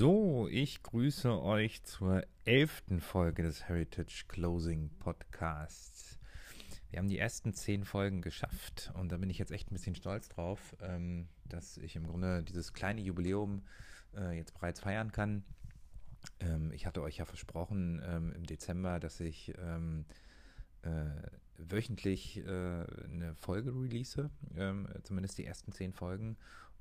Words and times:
So, 0.00 0.48
ich 0.50 0.82
grüße 0.82 1.42
euch 1.42 1.82
zur 1.82 2.24
elften 2.46 3.02
Folge 3.02 3.42
des 3.42 3.68
Heritage 3.68 4.24
Closing 4.28 4.88
Podcasts. 4.98 6.18
Wir 6.88 7.00
haben 7.00 7.08
die 7.08 7.18
ersten 7.18 7.52
zehn 7.52 7.84
Folgen 7.84 8.22
geschafft 8.22 8.92
und 8.94 9.12
da 9.12 9.18
bin 9.18 9.28
ich 9.28 9.36
jetzt 9.36 9.52
echt 9.52 9.70
ein 9.70 9.74
bisschen 9.74 9.94
stolz 9.94 10.30
drauf, 10.30 10.74
ähm, 10.80 11.28
dass 11.50 11.76
ich 11.76 11.96
im 11.96 12.06
Grunde 12.06 12.42
dieses 12.42 12.72
kleine 12.72 13.02
Jubiläum 13.02 13.60
äh, 14.16 14.38
jetzt 14.38 14.54
bereits 14.54 14.80
feiern 14.80 15.12
kann. 15.12 15.44
Ähm, 16.40 16.72
ich 16.72 16.86
hatte 16.86 17.02
euch 17.02 17.18
ja 17.18 17.26
versprochen 17.26 18.00
ähm, 18.02 18.32
im 18.32 18.46
Dezember, 18.46 19.00
dass 19.00 19.20
ich 19.20 19.52
ähm, 19.58 20.06
äh, 20.80 21.10
wöchentlich 21.58 22.38
äh, 22.38 22.46
eine 22.48 23.34
Folge 23.36 23.74
release, 23.74 24.30
ähm, 24.56 24.88
zumindest 25.02 25.36
die 25.36 25.44
ersten 25.44 25.72
zehn 25.72 25.92
Folgen. 25.92 26.38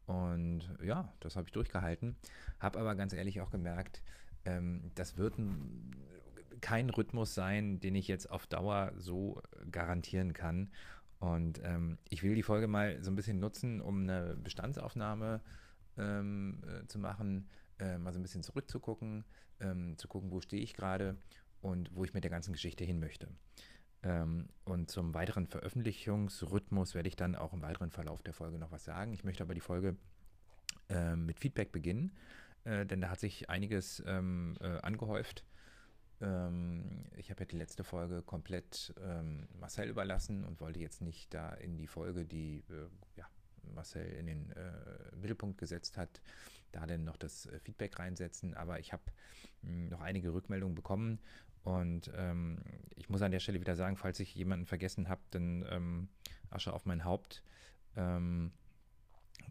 Und 0.09 0.67
ja, 0.81 1.13
das 1.19 1.35
habe 1.35 1.47
ich 1.47 1.51
durchgehalten. 1.51 2.15
Habe 2.59 2.79
aber 2.79 2.95
ganz 2.95 3.13
ehrlich 3.13 3.41
auch 3.41 3.51
gemerkt, 3.51 4.01
ähm, 4.43 4.89
das 4.95 5.17
wird 5.17 5.37
ein, 5.37 5.95
kein 6.61 6.89
Rhythmus 6.89 7.35
sein, 7.35 7.79
den 7.79 7.93
ich 7.93 8.07
jetzt 8.07 8.25
auf 8.31 8.47
Dauer 8.47 8.91
so 8.97 9.39
garantieren 9.69 10.33
kann. 10.33 10.71
Und 11.19 11.61
ähm, 11.63 11.99
ich 12.09 12.23
will 12.23 12.33
die 12.33 12.41
Folge 12.41 12.65
mal 12.67 12.97
so 13.03 13.11
ein 13.11 13.15
bisschen 13.15 13.39
nutzen, 13.39 13.81
um 13.81 14.01
eine 14.01 14.35
Bestandsaufnahme 14.35 15.41
ähm, 15.95 16.63
äh, 16.65 16.87
zu 16.87 16.97
machen, 16.97 17.47
äh, 17.77 17.99
mal 17.99 18.11
so 18.11 18.17
ein 18.17 18.23
bisschen 18.23 18.41
zurückzugucken, 18.41 19.25
ähm, 19.59 19.95
zu 19.99 20.07
gucken, 20.07 20.31
wo 20.31 20.41
stehe 20.41 20.63
ich 20.63 20.73
gerade 20.73 21.17
und 21.61 21.93
wo 21.93 22.03
ich 22.03 22.15
mit 22.15 22.23
der 22.23 22.31
ganzen 22.31 22.53
Geschichte 22.53 22.83
hin 22.83 22.99
möchte. 22.99 23.27
Ähm, 24.03 24.47
und 24.65 24.89
zum 24.89 25.13
weiteren 25.13 25.47
Veröffentlichungsrhythmus 25.47 26.95
werde 26.95 27.09
ich 27.09 27.15
dann 27.15 27.35
auch 27.35 27.53
im 27.53 27.61
weiteren 27.61 27.91
Verlauf 27.91 28.21
der 28.21 28.33
Folge 28.33 28.57
noch 28.57 28.71
was 28.71 28.85
sagen. 28.85 29.13
Ich 29.13 29.23
möchte 29.23 29.43
aber 29.43 29.53
die 29.53 29.61
Folge 29.61 29.97
äh, 30.89 31.15
mit 31.15 31.39
Feedback 31.39 31.71
beginnen, 31.71 32.15
äh, 32.63 32.85
denn 32.85 33.01
da 33.01 33.09
hat 33.09 33.19
sich 33.19 33.49
einiges 33.49 34.01
ähm, 34.05 34.55
äh, 34.61 34.77
angehäuft. 34.81 35.43
Ähm, 36.21 37.05
ich 37.17 37.29
habe 37.29 37.41
ja 37.41 37.45
die 37.45 37.57
letzte 37.57 37.83
Folge 37.83 38.21
komplett 38.21 38.93
ähm, 39.01 39.47
Marcel 39.59 39.89
überlassen 39.89 40.45
und 40.45 40.61
wollte 40.61 40.79
jetzt 40.79 41.01
nicht 41.01 41.33
da 41.33 41.49
in 41.53 41.77
die 41.77 41.87
Folge, 41.87 42.25
die 42.25 42.63
äh, 42.69 42.87
ja, 43.17 43.27
Marcel 43.73 44.05
in 44.05 44.27
den 44.27 44.51
äh, 44.51 45.15
Mittelpunkt 45.15 45.57
gesetzt 45.57 45.97
hat, 45.97 46.21
da 46.71 46.85
dann 46.85 47.03
noch 47.03 47.17
das 47.17 47.47
äh, 47.47 47.59
Feedback 47.59 47.99
reinsetzen. 47.99 48.53
Aber 48.53 48.79
ich 48.79 48.93
habe 48.93 49.03
hm, 49.61 49.89
noch 49.89 50.01
einige 50.01 50.33
Rückmeldungen 50.33 50.75
bekommen 50.75 51.19
und 51.63 52.11
ähm, 52.15 52.59
ich 52.95 53.09
muss 53.09 53.21
an 53.21 53.31
der 53.31 53.39
Stelle 53.39 53.59
wieder 53.59 53.75
sagen, 53.75 53.97
falls 53.97 54.19
ich 54.19 54.33
jemanden 54.35 54.65
vergessen 54.65 55.09
habe, 55.09 55.21
dann 55.31 55.65
ähm, 55.69 56.09
Asche 56.49 56.73
auf 56.73 56.85
mein 56.85 57.03
Haupt. 57.03 57.43
Ähm, 57.95 58.51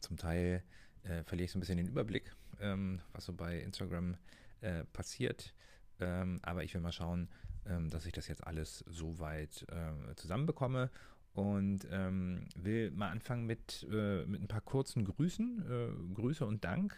zum 0.01 0.17
Teil 0.17 0.63
äh, 1.03 1.23
verliere 1.25 1.45
ich 1.45 1.53
so 1.53 1.59
ein 1.59 1.61
bisschen 1.61 1.77
den 1.77 1.89
Überblick, 1.89 2.35
ähm, 2.61 3.01
was 3.13 3.25
so 3.25 3.33
bei 3.33 3.59
Instagram 3.61 4.17
äh, 4.61 4.85
passiert. 4.85 5.55
Ähm, 6.01 6.39
aber 6.43 6.65
ich 6.65 6.75
will 6.75 6.81
mal 6.81 6.93
schauen, 6.93 7.29
ähm, 7.67 7.91
dass 7.91 8.07
ich 8.07 8.13
das 8.13 8.29
jetzt 8.29 8.47
alles 8.47 8.85
so 8.89 9.19
weit 9.19 9.67
äh, 9.69 10.15
zusammenbekomme 10.15 10.91
und 11.35 11.85
will 11.85 12.91
mal 12.91 13.11
anfangen 13.11 13.47
mit, 13.47 13.87
äh, 13.93 14.25
mit 14.27 14.43
ein 14.43 14.49
paar 14.49 14.61
kurzen 14.61 15.05
Grüßen. 15.05 15.63
Äh, 15.71 16.15
Grüße 16.15 16.45
und 16.45 16.65
Dank 16.65 16.97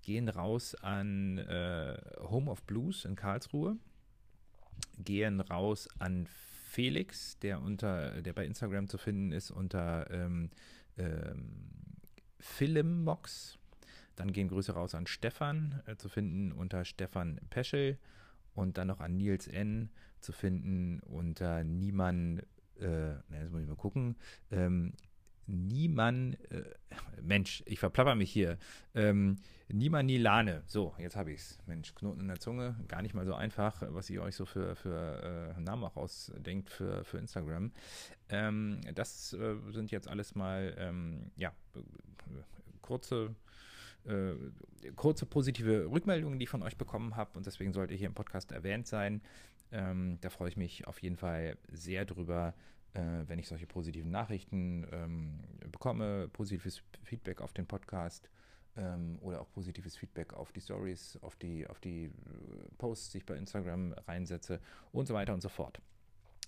gehen 0.00 0.30
raus 0.30 0.74
an 0.76 1.36
äh, 1.36 1.98
Home 2.20 2.50
of 2.50 2.62
Blues 2.62 3.04
in 3.04 3.14
Karlsruhe 3.14 3.76
gehen 4.98 5.40
raus 5.40 5.88
an 5.98 6.26
Felix, 6.26 7.38
der 7.38 7.62
unter, 7.62 8.22
der 8.22 8.32
bei 8.32 8.44
Instagram 8.44 8.88
zu 8.88 8.98
finden 8.98 9.32
ist 9.32 9.50
unter 9.50 10.10
ähm, 10.10 10.50
ähm, 10.98 11.60
Filmmox. 12.40 13.58
Dann 14.16 14.32
gehen 14.32 14.48
Grüße 14.48 14.72
raus 14.72 14.94
an 14.94 15.06
Stefan, 15.06 15.82
äh, 15.86 15.96
zu 15.96 16.08
finden 16.08 16.52
unter 16.52 16.84
Stefan 16.84 17.40
Peschel. 17.50 17.98
Und 18.54 18.78
dann 18.78 18.88
noch 18.88 19.00
an 19.00 19.16
Nils 19.16 19.48
N. 19.48 19.90
zu 20.20 20.32
finden 20.32 21.00
unter 21.00 21.64
Niemann, 21.64 22.40
äh, 22.80 23.12
jetzt 23.30 23.50
muss 23.50 23.62
ich 23.62 23.68
mal 23.68 23.76
gucken, 23.76 24.16
ähm, 24.50 24.92
Niemann, 25.46 26.34
äh, 26.50 26.62
Mensch, 27.22 27.62
ich 27.66 27.78
verplapper 27.78 28.14
mich 28.14 28.30
hier. 28.30 28.58
Ähm, 28.94 29.36
Niemann 29.68 30.06
Nilane. 30.06 30.62
So, 30.66 30.94
jetzt 30.98 31.16
habe 31.16 31.32
ich 31.32 31.40
es. 31.40 31.58
Mensch, 31.66 31.94
Knoten 31.94 32.20
in 32.20 32.28
der 32.28 32.38
Zunge. 32.38 32.76
Gar 32.88 33.02
nicht 33.02 33.14
mal 33.14 33.24
so 33.24 33.34
einfach, 33.34 33.82
was 33.88 34.10
ihr 34.10 34.22
euch 34.22 34.36
so 34.36 34.44
für, 34.44 34.76
für 34.76 35.54
äh, 35.56 35.60
Namen 35.60 35.84
auch 35.84 35.96
ausdenkt 35.96 36.70
für, 36.70 37.04
für 37.04 37.18
Instagram. 37.18 37.72
Ähm, 38.28 38.80
das 38.94 39.32
äh, 39.32 39.56
sind 39.70 39.90
jetzt 39.90 40.08
alles 40.08 40.34
mal, 40.34 40.74
ähm, 40.78 41.30
ja, 41.36 41.52
kurze. 42.82 43.34
Äh, 44.06 44.34
kurze 44.96 45.24
positive 45.24 45.90
Rückmeldungen, 45.90 46.38
die 46.38 46.42
ich 46.42 46.50
von 46.50 46.62
euch 46.62 46.76
bekommen 46.76 47.16
habe 47.16 47.38
und 47.38 47.46
deswegen 47.46 47.72
sollte 47.72 47.94
hier 47.94 48.06
im 48.06 48.12
Podcast 48.12 48.52
erwähnt 48.52 48.86
sein. 48.86 49.22
Ähm, 49.72 50.18
da 50.20 50.28
freue 50.28 50.50
ich 50.50 50.56
mich 50.56 50.86
auf 50.86 51.00
jeden 51.00 51.16
Fall 51.16 51.56
sehr 51.72 52.04
drüber, 52.04 52.54
äh, 52.94 53.00
wenn 53.26 53.38
ich 53.38 53.48
solche 53.48 53.66
positiven 53.66 54.10
Nachrichten 54.10 54.86
ähm, 54.92 55.40
bekomme, 55.70 56.28
positives 56.28 56.82
Feedback 57.02 57.40
auf 57.40 57.52
den 57.52 57.66
Podcast 57.66 58.30
ähm, 58.76 59.18
oder 59.20 59.40
auch 59.40 59.50
positives 59.52 59.96
Feedback 59.96 60.32
auf 60.32 60.52
die 60.52 60.60
Stories, 60.60 61.18
auf 61.22 61.36
die, 61.36 61.66
auf 61.66 61.80
die 61.80 62.04
äh, 62.04 62.10
Posts, 62.78 63.10
die 63.10 63.18
ich 63.18 63.26
bei 63.26 63.36
Instagram 63.36 63.92
reinsetze 64.06 64.60
und 64.92 65.06
so 65.06 65.14
weiter 65.14 65.34
und 65.34 65.42
so 65.42 65.48
fort. 65.48 65.80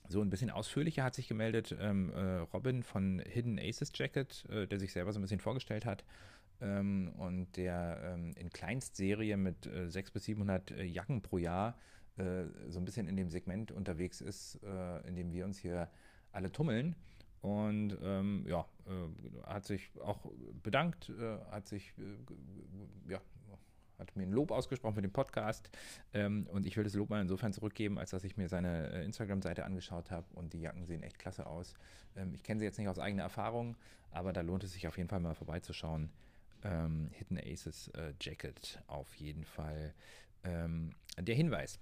So 0.08 0.20
ein 0.20 0.30
bisschen 0.30 0.50
ausführlicher 0.50 1.02
hat 1.02 1.14
sich 1.14 1.26
gemeldet 1.26 1.76
ähm, 1.80 2.10
äh, 2.10 2.38
Robin 2.54 2.84
von 2.84 3.20
Hidden 3.26 3.58
Aces 3.58 3.90
Jacket, 3.94 4.44
äh, 4.48 4.66
der 4.66 4.78
sich 4.78 4.92
selber 4.92 5.12
so 5.12 5.18
ein 5.18 5.22
bisschen 5.22 5.40
vorgestellt 5.40 5.84
hat 5.84 6.04
ähm, 6.60 7.12
und 7.18 7.56
der 7.56 8.14
ähm, 8.14 8.32
in 8.36 8.50
Kleinstserie 8.50 9.36
mit 9.36 9.66
äh, 9.66 9.90
600 9.90 10.12
bis 10.12 10.24
700 10.24 10.70
äh, 10.70 10.84
Jacken 10.84 11.22
pro 11.22 11.38
Jahr 11.38 11.76
äh, 12.18 12.44
so 12.68 12.78
ein 12.78 12.84
bisschen 12.84 13.08
in 13.08 13.16
dem 13.16 13.28
Segment 13.30 13.72
unterwegs 13.72 14.20
ist, 14.20 14.60
äh, 14.62 15.08
in 15.08 15.16
dem 15.16 15.32
wir 15.32 15.44
uns 15.44 15.58
hier 15.58 15.88
alle 16.36 16.52
tummeln. 16.52 16.94
Und 17.41 17.97
ähm, 18.02 18.44
ja, 18.48 18.66
äh, 18.86 19.47
hat 19.47 19.64
sich 19.64 19.91
auch 20.02 20.19
bedankt, 20.62 21.10
äh, 21.10 21.38
hat 21.50 21.69
sich, 21.69 21.92
äh, 21.98 23.12
ja, 23.12 23.20
hat 23.98 24.14
mir 24.16 24.24
ein 24.24 24.32
Lob 24.32 24.50
ausgesprochen 24.50 24.94
für 24.94 25.02
den 25.02 25.12
Podcast. 25.12 25.70
Ähm, 26.12 26.47
und 26.50 26.66
ich 26.66 26.76
will 26.76 26.84
das 26.84 26.94
Lob 26.94 27.08
mal 27.10 27.22
insofern 27.22 27.52
zurückgeben, 27.52 27.98
als 27.98 28.10
dass 28.10 28.24
ich 28.24 28.36
mir 28.36 28.48
seine 28.48 28.91
äh, 28.92 29.04
Instagram-Seite 29.04 29.64
angeschaut 29.64 30.10
habe 30.10 30.26
und 30.34 30.52
die 30.52 30.60
Jacken 30.60 30.84
sehen 30.84 31.02
echt 31.02 31.19
klasse 31.19 31.47
aus. 31.47 31.74
Ähm, 32.16 32.34
ich 32.34 32.42
kenne 32.42 32.58
sie 32.58 32.66
jetzt 32.66 32.78
nicht 32.78 32.88
aus 32.88 32.98
eigener 32.98 33.22
Erfahrung, 33.22 33.76
aber 34.10 34.32
da 34.32 34.41
lohnt 34.41 34.64
es 34.64 34.72
sich 34.72 34.86
auf 34.88 34.97
jeden 34.97 35.08
Fall 35.08 35.20
mal 35.20 35.34
vorbeizuschauen. 35.34 36.10
Ähm, 36.64 37.10
Hidden 37.12 37.38
Aces 37.38 37.88
äh, 37.88 38.12
Jacket 38.20 38.82
auf 38.86 39.14
jeden 39.14 39.44
Fall 39.44 39.94
ähm, 40.46 40.90
der 41.18 41.34
Hinweis. 41.34 41.78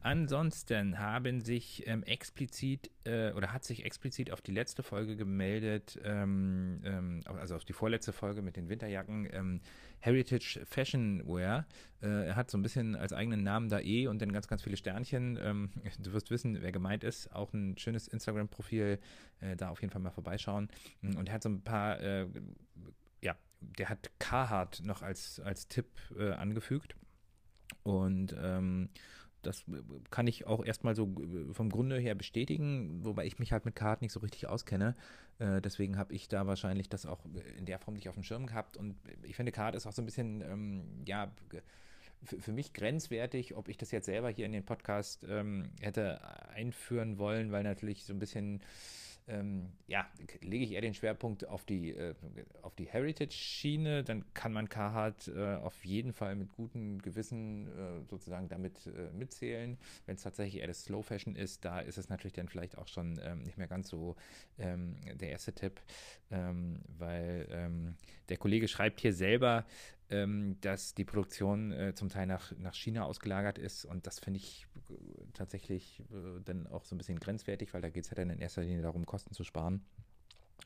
Ansonsten 0.00 1.00
haben 1.00 1.40
sich 1.40 1.84
ähm, 1.88 2.04
explizit 2.04 2.90
äh, 3.04 3.32
oder 3.32 3.52
hat 3.52 3.64
sich 3.64 3.84
explizit 3.84 4.30
auf 4.30 4.40
die 4.40 4.52
letzte 4.52 4.84
Folge 4.84 5.16
gemeldet, 5.16 5.98
ähm, 6.04 6.80
ähm, 6.84 7.22
also 7.24 7.56
auf 7.56 7.64
die 7.64 7.72
vorletzte 7.72 8.12
Folge 8.12 8.42
mit 8.42 8.56
den 8.56 8.68
Winterjacken, 8.68 9.28
ähm, 9.32 9.60
Heritage 9.98 10.60
Fashion 10.64 11.26
Wear. 11.26 11.66
Äh, 12.02 12.26
er 12.26 12.36
hat 12.36 12.52
so 12.52 12.58
ein 12.58 12.62
bisschen 12.62 12.94
als 12.94 13.12
eigenen 13.12 13.42
Namen 13.42 13.68
da 13.68 13.80
E 13.80 14.06
und 14.06 14.22
dann 14.22 14.30
ganz, 14.30 14.46
ganz 14.46 14.62
viele 14.62 14.76
Sternchen. 14.76 15.38
Ähm, 15.42 15.70
du 15.98 16.12
wirst 16.12 16.30
wissen, 16.30 16.62
wer 16.62 16.70
gemeint 16.70 17.02
ist. 17.02 17.34
Auch 17.34 17.52
ein 17.52 17.76
schönes 17.76 18.06
Instagram-Profil, 18.06 19.00
äh, 19.40 19.56
da 19.56 19.70
auf 19.70 19.80
jeden 19.80 19.90
Fall 19.90 20.02
mal 20.02 20.10
vorbeischauen. 20.10 20.68
Und 21.02 21.28
er 21.28 21.34
hat 21.34 21.42
so 21.42 21.48
ein 21.48 21.62
paar, 21.62 22.00
äh, 22.00 22.28
ja, 23.22 23.34
der 23.60 23.88
hat 23.88 24.10
Carhartt 24.20 24.82
noch 24.84 25.02
als, 25.02 25.40
als 25.40 25.66
Tipp 25.66 25.86
äh, 26.16 26.30
angefügt. 26.30 26.94
Und 27.86 28.34
ähm, 28.42 28.88
das 29.42 29.64
kann 30.10 30.26
ich 30.26 30.44
auch 30.44 30.64
erstmal 30.64 30.96
so 30.96 31.04
äh, 31.04 31.54
vom 31.54 31.70
Grunde 31.70 31.98
her 31.98 32.16
bestätigen, 32.16 33.04
wobei 33.04 33.26
ich 33.26 33.38
mich 33.38 33.52
halt 33.52 33.64
mit 33.64 33.76
Karten 33.76 34.04
nicht 34.04 34.12
so 34.12 34.18
richtig 34.20 34.48
auskenne. 34.48 34.96
Äh, 35.38 35.60
deswegen 35.60 35.96
habe 35.96 36.12
ich 36.12 36.26
da 36.26 36.48
wahrscheinlich 36.48 36.88
das 36.88 37.06
auch 37.06 37.20
in 37.56 37.64
der 37.64 37.78
Form 37.78 37.94
nicht 37.94 38.08
auf 38.08 38.14
dem 38.16 38.24
Schirm 38.24 38.46
gehabt. 38.46 38.76
Und 38.76 38.96
ich 39.22 39.36
finde, 39.36 39.52
Kart 39.52 39.76
ist 39.76 39.86
auch 39.86 39.92
so 39.92 40.02
ein 40.02 40.04
bisschen, 40.04 40.40
ähm, 40.40 40.82
ja, 41.06 41.30
für, 42.24 42.52
mich 42.52 42.72
grenzwertig, 42.72 43.54
ob 43.54 43.68
ich 43.68 43.76
das 43.76 43.92
jetzt 43.92 44.06
selber 44.06 44.30
hier 44.30 44.46
in 44.46 44.52
den 44.52 44.64
Podcast 44.64 45.24
ähm, 45.28 45.70
hätte 45.80 46.20
einführen 46.48 47.18
wollen, 47.18 47.52
weil 47.52 47.62
natürlich 47.62 48.04
so 48.04 48.12
ein 48.12 48.18
bisschen 48.18 48.62
ähm, 49.28 49.72
ja, 49.86 50.06
lege 50.40 50.64
ich 50.64 50.72
eher 50.72 50.80
den 50.80 50.94
Schwerpunkt 50.94 51.46
auf 51.46 51.64
die, 51.64 51.90
äh, 51.90 52.14
auf 52.62 52.74
die 52.76 52.86
Heritage-Schiene, 52.86 54.04
dann 54.04 54.24
kann 54.34 54.52
man 54.52 54.68
Carhartt 54.68 55.28
äh, 55.28 55.56
auf 55.56 55.84
jeden 55.84 56.12
Fall 56.12 56.36
mit 56.36 56.52
gutem 56.52 57.02
Gewissen 57.02 57.66
äh, 57.66 58.04
sozusagen 58.08 58.48
damit 58.48 58.86
äh, 58.86 59.12
mitzählen. 59.12 59.78
Wenn 60.06 60.14
es 60.14 60.22
tatsächlich 60.22 60.60
eher 60.60 60.68
das 60.68 60.84
Slow 60.84 61.02
Fashion 61.02 61.34
ist, 61.34 61.64
da 61.64 61.80
ist 61.80 61.98
es 61.98 62.08
natürlich 62.08 62.34
dann 62.34 62.48
vielleicht 62.48 62.78
auch 62.78 62.88
schon 62.88 63.20
ähm, 63.22 63.42
nicht 63.42 63.58
mehr 63.58 63.68
ganz 63.68 63.88
so 63.88 64.16
ähm, 64.58 64.96
der 65.14 65.30
erste 65.30 65.52
Tipp, 65.52 65.80
ähm, 66.30 66.80
weil 66.98 67.48
ähm, 67.50 67.96
der 68.28 68.36
Kollege 68.36 68.68
schreibt 68.68 69.00
hier 69.00 69.12
selber, 69.12 69.64
ähm, 70.10 70.56
dass 70.60 70.94
die 70.94 71.04
Produktion 71.04 71.72
äh, 71.72 71.94
zum 71.94 72.08
Teil 72.08 72.26
nach, 72.26 72.52
nach 72.58 72.74
China 72.74 73.04
ausgelagert 73.04 73.58
ist. 73.58 73.84
Und 73.84 74.06
das 74.06 74.18
finde 74.18 74.38
ich 74.38 74.66
äh, 74.88 74.94
tatsächlich 75.32 76.00
äh, 76.12 76.40
dann 76.44 76.66
auch 76.68 76.84
so 76.84 76.94
ein 76.94 76.98
bisschen 76.98 77.18
grenzwertig, 77.18 77.74
weil 77.74 77.82
da 77.82 77.88
geht 77.88 78.04
es 78.04 78.10
ja 78.10 78.14
dann 78.16 78.30
in 78.30 78.38
erster 78.38 78.62
Linie 78.62 78.82
darum, 78.82 79.06
Kosten 79.06 79.34
zu 79.34 79.44
sparen. 79.44 79.84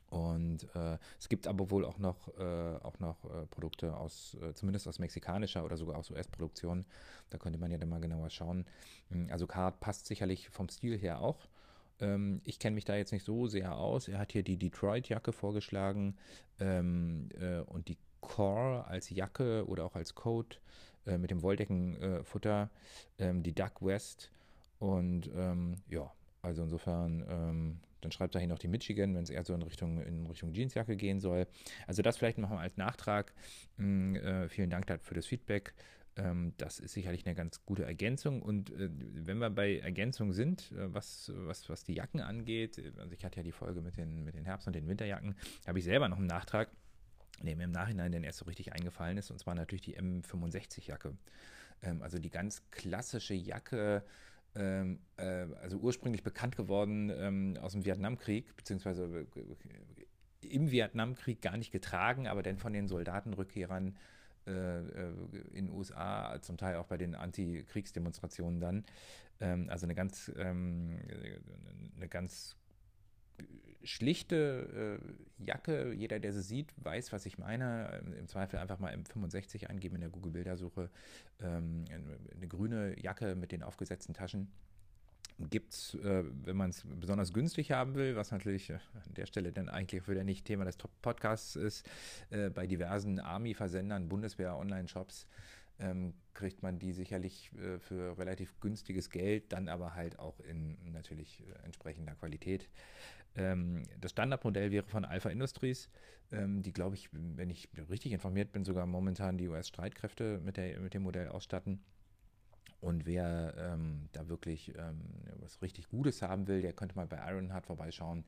Und 0.09 0.67
äh, 0.75 0.97
es 1.19 1.29
gibt 1.29 1.47
aber 1.47 1.71
wohl 1.71 1.85
auch 1.85 1.97
noch, 1.97 2.27
äh, 2.37 2.75
auch 2.83 2.99
noch 2.99 3.23
äh, 3.25 3.45
Produkte 3.47 3.95
aus, 3.95 4.37
äh, 4.41 4.53
zumindest 4.53 4.87
aus 4.87 4.99
mexikanischer 4.99 5.63
oder 5.63 5.77
sogar 5.77 5.97
aus 5.97 6.11
US-Produktion. 6.11 6.85
Da 7.29 7.37
könnte 7.37 7.57
man 7.57 7.71
ja 7.71 7.77
dann 7.77 7.89
mal 7.89 8.01
genauer 8.01 8.29
schauen. 8.29 8.65
Hm, 9.09 9.27
also 9.31 9.47
Card 9.47 9.79
passt 9.79 10.07
sicherlich 10.07 10.49
vom 10.49 10.67
Stil 10.67 10.97
her 10.97 11.21
auch. 11.21 11.47
Ähm, 12.01 12.41
ich 12.43 12.59
kenne 12.59 12.75
mich 12.75 12.83
da 12.83 12.95
jetzt 12.95 13.13
nicht 13.13 13.25
so 13.25 13.47
sehr 13.47 13.77
aus. 13.77 14.09
Er 14.09 14.19
hat 14.19 14.33
hier 14.33 14.43
die 14.43 14.57
Detroit-Jacke 14.57 15.31
vorgeschlagen 15.31 16.17
ähm, 16.59 17.29
äh, 17.39 17.59
und 17.59 17.87
die 17.87 17.97
Core 18.21 18.85
als 18.87 19.09
Jacke 19.09 19.65
oder 19.67 19.85
auch 19.85 19.95
als 19.95 20.15
Coat 20.15 20.61
äh, 21.05 21.17
mit 21.17 21.31
dem 21.31 21.41
Wolldeckenfutter, 21.41 22.69
ähm, 23.19 23.43
die 23.43 23.53
Duck 23.53 23.81
West 23.81 24.31
und 24.81 25.29
ähm, 25.35 25.75
ja, 25.89 26.11
also 26.41 26.63
insofern, 26.63 27.23
ähm, 27.29 27.79
dann 28.01 28.11
schreibt 28.11 28.33
er 28.33 28.41
hier 28.41 28.47
noch 28.47 28.57
die 28.57 28.67
Michigan, 28.67 29.13
wenn 29.13 29.23
es 29.23 29.29
eher 29.29 29.43
so 29.43 29.53
in 29.53 29.61
Richtung, 29.61 30.01
in 30.01 30.25
Richtung 30.25 30.53
Jeansjacke 30.53 30.95
gehen 30.95 31.19
soll. 31.19 31.45
Also 31.85 32.01
das 32.01 32.17
vielleicht 32.17 32.39
nochmal 32.39 32.59
als 32.59 32.77
Nachtrag. 32.77 33.33
Mm, 33.77 34.15
äh, 34.15 34.49
vielen 34.49 34.71
Dank 34.71 34.87
für 35.03 35.13
das 35.13 35.27
Feedback. 35.27 35.75
Ähm, 36.15 36.53
das 36.57 36.79
ist 36.79 36.93
sicherlich 36.93 37.27
eine 37.27 37.35
ganz 37.35 37.63
gute 37.63 37.83
Ergänzung. 37.85 38.41
Und 38.41 38.71
äh, 38.71 38.89
wenn 38.91 39.37
wir 39.37 39.51
bei 39.51 39.77
Ergänzungen 39.77 40.33
sind, 40.33 40.71
äh, 40.71 40.91
was, 40.91 41.31
was, 41.35 41.69
was 41.69 41.83
die 41.83 41.93
Jacken 41.93 42.21
angeht, 42.21 42.81
also 42.97 43.13
ich 43.13 43.23
hatte 43.23 43.37
ja 43.37 43.43
die 43.43 43.51
Folge 43.51 43.81
mit 43.81 43.97
den, 43.97 44.23
mit 44.23 44.33
den 44.33 44.45
Herbst- 44.45 44.65
und 44.65 44.75
den 44.75 44.87
Winterjacken, 44.87 45.35
habe 45.67 45.77
ich 45.77 45.85
selber 45.85 46.09
noch 46.09 46.17
einen 46.17 46.25
Nachtrag, 46.25 46.71
der 47.45 47.55
mir 47.55 47.63
im 47.63 47.71
Nachhinein 47.71 48.11
dann 48.11 48.23
erst 48.23 48.39
so 48.39 48.45
richtig 48.45 48.73
eingefallen 48.73 49.17
ist, 49.17 49.31
und 49.31 49.39
zwar 49.39 49.55
natürlich 49.55 49.81
die 49.81 49.97
M65-Jacke. 49.97 51.15
Ähm, 51.83 52.01
also 52.01 52.19
die 52.19 52.29
ganz 52.29 52.63
klassische 52.71 53.33
Jacke, 53.33 54.03
ähm, 54.55 54.99
äh, 55.17 55.47
also 55.61 55.77
ursprünglich 55.77 56.23
bekannt 56.23 56.57
geworden 56.57 57.11
ähm, 57.15 57.57
aus 57.61 57.71
dem 57.71 57.85
Vietnamkrieg, 57.85 58.55
beziehungsweise 58.57 59.27
äh, 59.35 60.47
im 60.47 60.71
Vietnamkrieg 60.71 61.41
gar 61.41 61.57
nicht 61.57 61.71
getragen, 61.71 62.27
aber 62.27 62.43
dann 62.43 62.57
von 62.57 62.73
den 62.73 62.87
Soldatenrückkehrern 62.87 63.95
äh, 64.47 64.51
äh 64.51 65.13
in 65.53 65.67
den 65.67 65.69
USA, 65.69 66.41
zum 66.41 66.57
Teil 66.57 66.77
auch 66.77 66.87
bei 66.87 66.97
den 66.97 67.15
Antikriegsdemonstrationen 67.15 68.59
dann. 68.59 68.85
Ähm, 69.39 69.69
also 69.69 69.85
eine 69.85 69.95
ganz, 69.95 70.31
ähm, 70.37 70.99
eine 71.95 72.07
ganz 72.07 72.57
schlichte 73.83 74.99
äh, 75.39 75.43
Jacke. 75.43 75.93
Jeder, 75.93 76.19
der 76.19 76.33
sie 76.33 76.41
sieht, 76.41 76.73
weiß, 76.77 77.11
was 77.11 77.25
ich 77.25 77.37
meine. 77.37 78.01
Ähm, 78.01 78.13
Im 78.13 78.27
Zweifel 78.27 78.59
einfach 78.59 78.79
mal 78.79 78.93
M65 78.93 79.67
eingeben 79.67 79.95
in 79.95 80.01
der 80.01 80.09
Google-Bildersuche. 80.09 80.89
Ähm, 81.41 81.85
eine 82.35 82.47
grüne 82.47 82.99
Jacke 83.01 83.35
mit 83.35 83.51
den 83.51 83.63
aufgesetzten 83.63 84.13
Taschen. 84.13 84.51
Gibt 85.49 85.73
es, 85.73 85.95
äh, 85.95 86.23
wenn 86.43 86.55
man 86.55 86.69
es 86.69 86.83
besonders 86.99 87.33
günstig 87.33 87.71
haben 87.71 87.95
will, 87.95 88.15
was 88.15 88.31
natürlich 88.31 88.69
äh, 88.69 88.73
an 88.73 89.13
der 89.15 89.25
Stelle 89.25 89.51
dann 89.51 89.69
eigentlich 89.69 90.07
wieder 90.07 90.23
nicht 90.23 90.45
Thema 90.45 90.65
des 90.65 90.77
Podcasts 91.01 91.55
ist, 91.55 91.89
äh, 92.29 92.49
bei 92.49 92.67
diversen 92.67 93.19
Army-Versendern, 93.19 94.07
Bundeswehr-Online-Shops 94.07 95.27
ähm, 95.81 96.13
kriegt 96.33 96.63
man 96.63 96.79
die 96.79 96.93
sicherlich 96.93 97.51
äh, 97.53 97.79
für 97.79 98.17
relativ 98.17 98.59
günstiges 98.59 99.09
Geld, 99.09 99.51
dann 99.51 99.67
aber 99.67 99.95
halt 99.95 100.19
auch 100.19 100.39
in 100.41 100.77
natürlich 100.91 101.41
äh, 101.41 101.65
entsprechender 101.65 102.15
Qualität. 102.15 102.69
Ähm, 103.35 103.83
das 103.99 104.11
Standardmodell 104.11 104.71
wäre 104.71 104.85
von 104.85 105.05
Alpha 105.05 105.29
Industries, 105.29 105.89
ähm, 106.31 106.61
die, 106.61 106.73
glaube 106.73 106.95
ich, 106.95 107.09
wenn 107.11 107.49
ich 107.49 107.69
richtig 107.89 108.11
informiert 108.11 108.51
bin, 108.51 108.65
sogar 108.65 108.85
momentan 108.85 109.37
die 109.37 109.47
US-Streitkräfte 109.47 110.39
mit, 110.39 110.57
mit 110.57 110.93
dem 110.93 111.03
Modell 111.03 111.29
ausstatten. 111.29 111.83
Und 112.81 113.05
wer 113.05 113.53
ähm, 113.57 114.09
da 114.11 114.27
wirklich 114.27 114.73
ähm, 114.75 115.01
was 115.39 115.61
richtig 115.61 115.89
Gutes 115.89 116.21
haben 116.23 116.47
will, 116.47 116.61
der 116.61 116.73
könnte 116.73 116.95
mal 116.95 117.07
bei 117.07 117.17
Ironheart 117.29 117.67
vorbeischauen. 117.67 118.25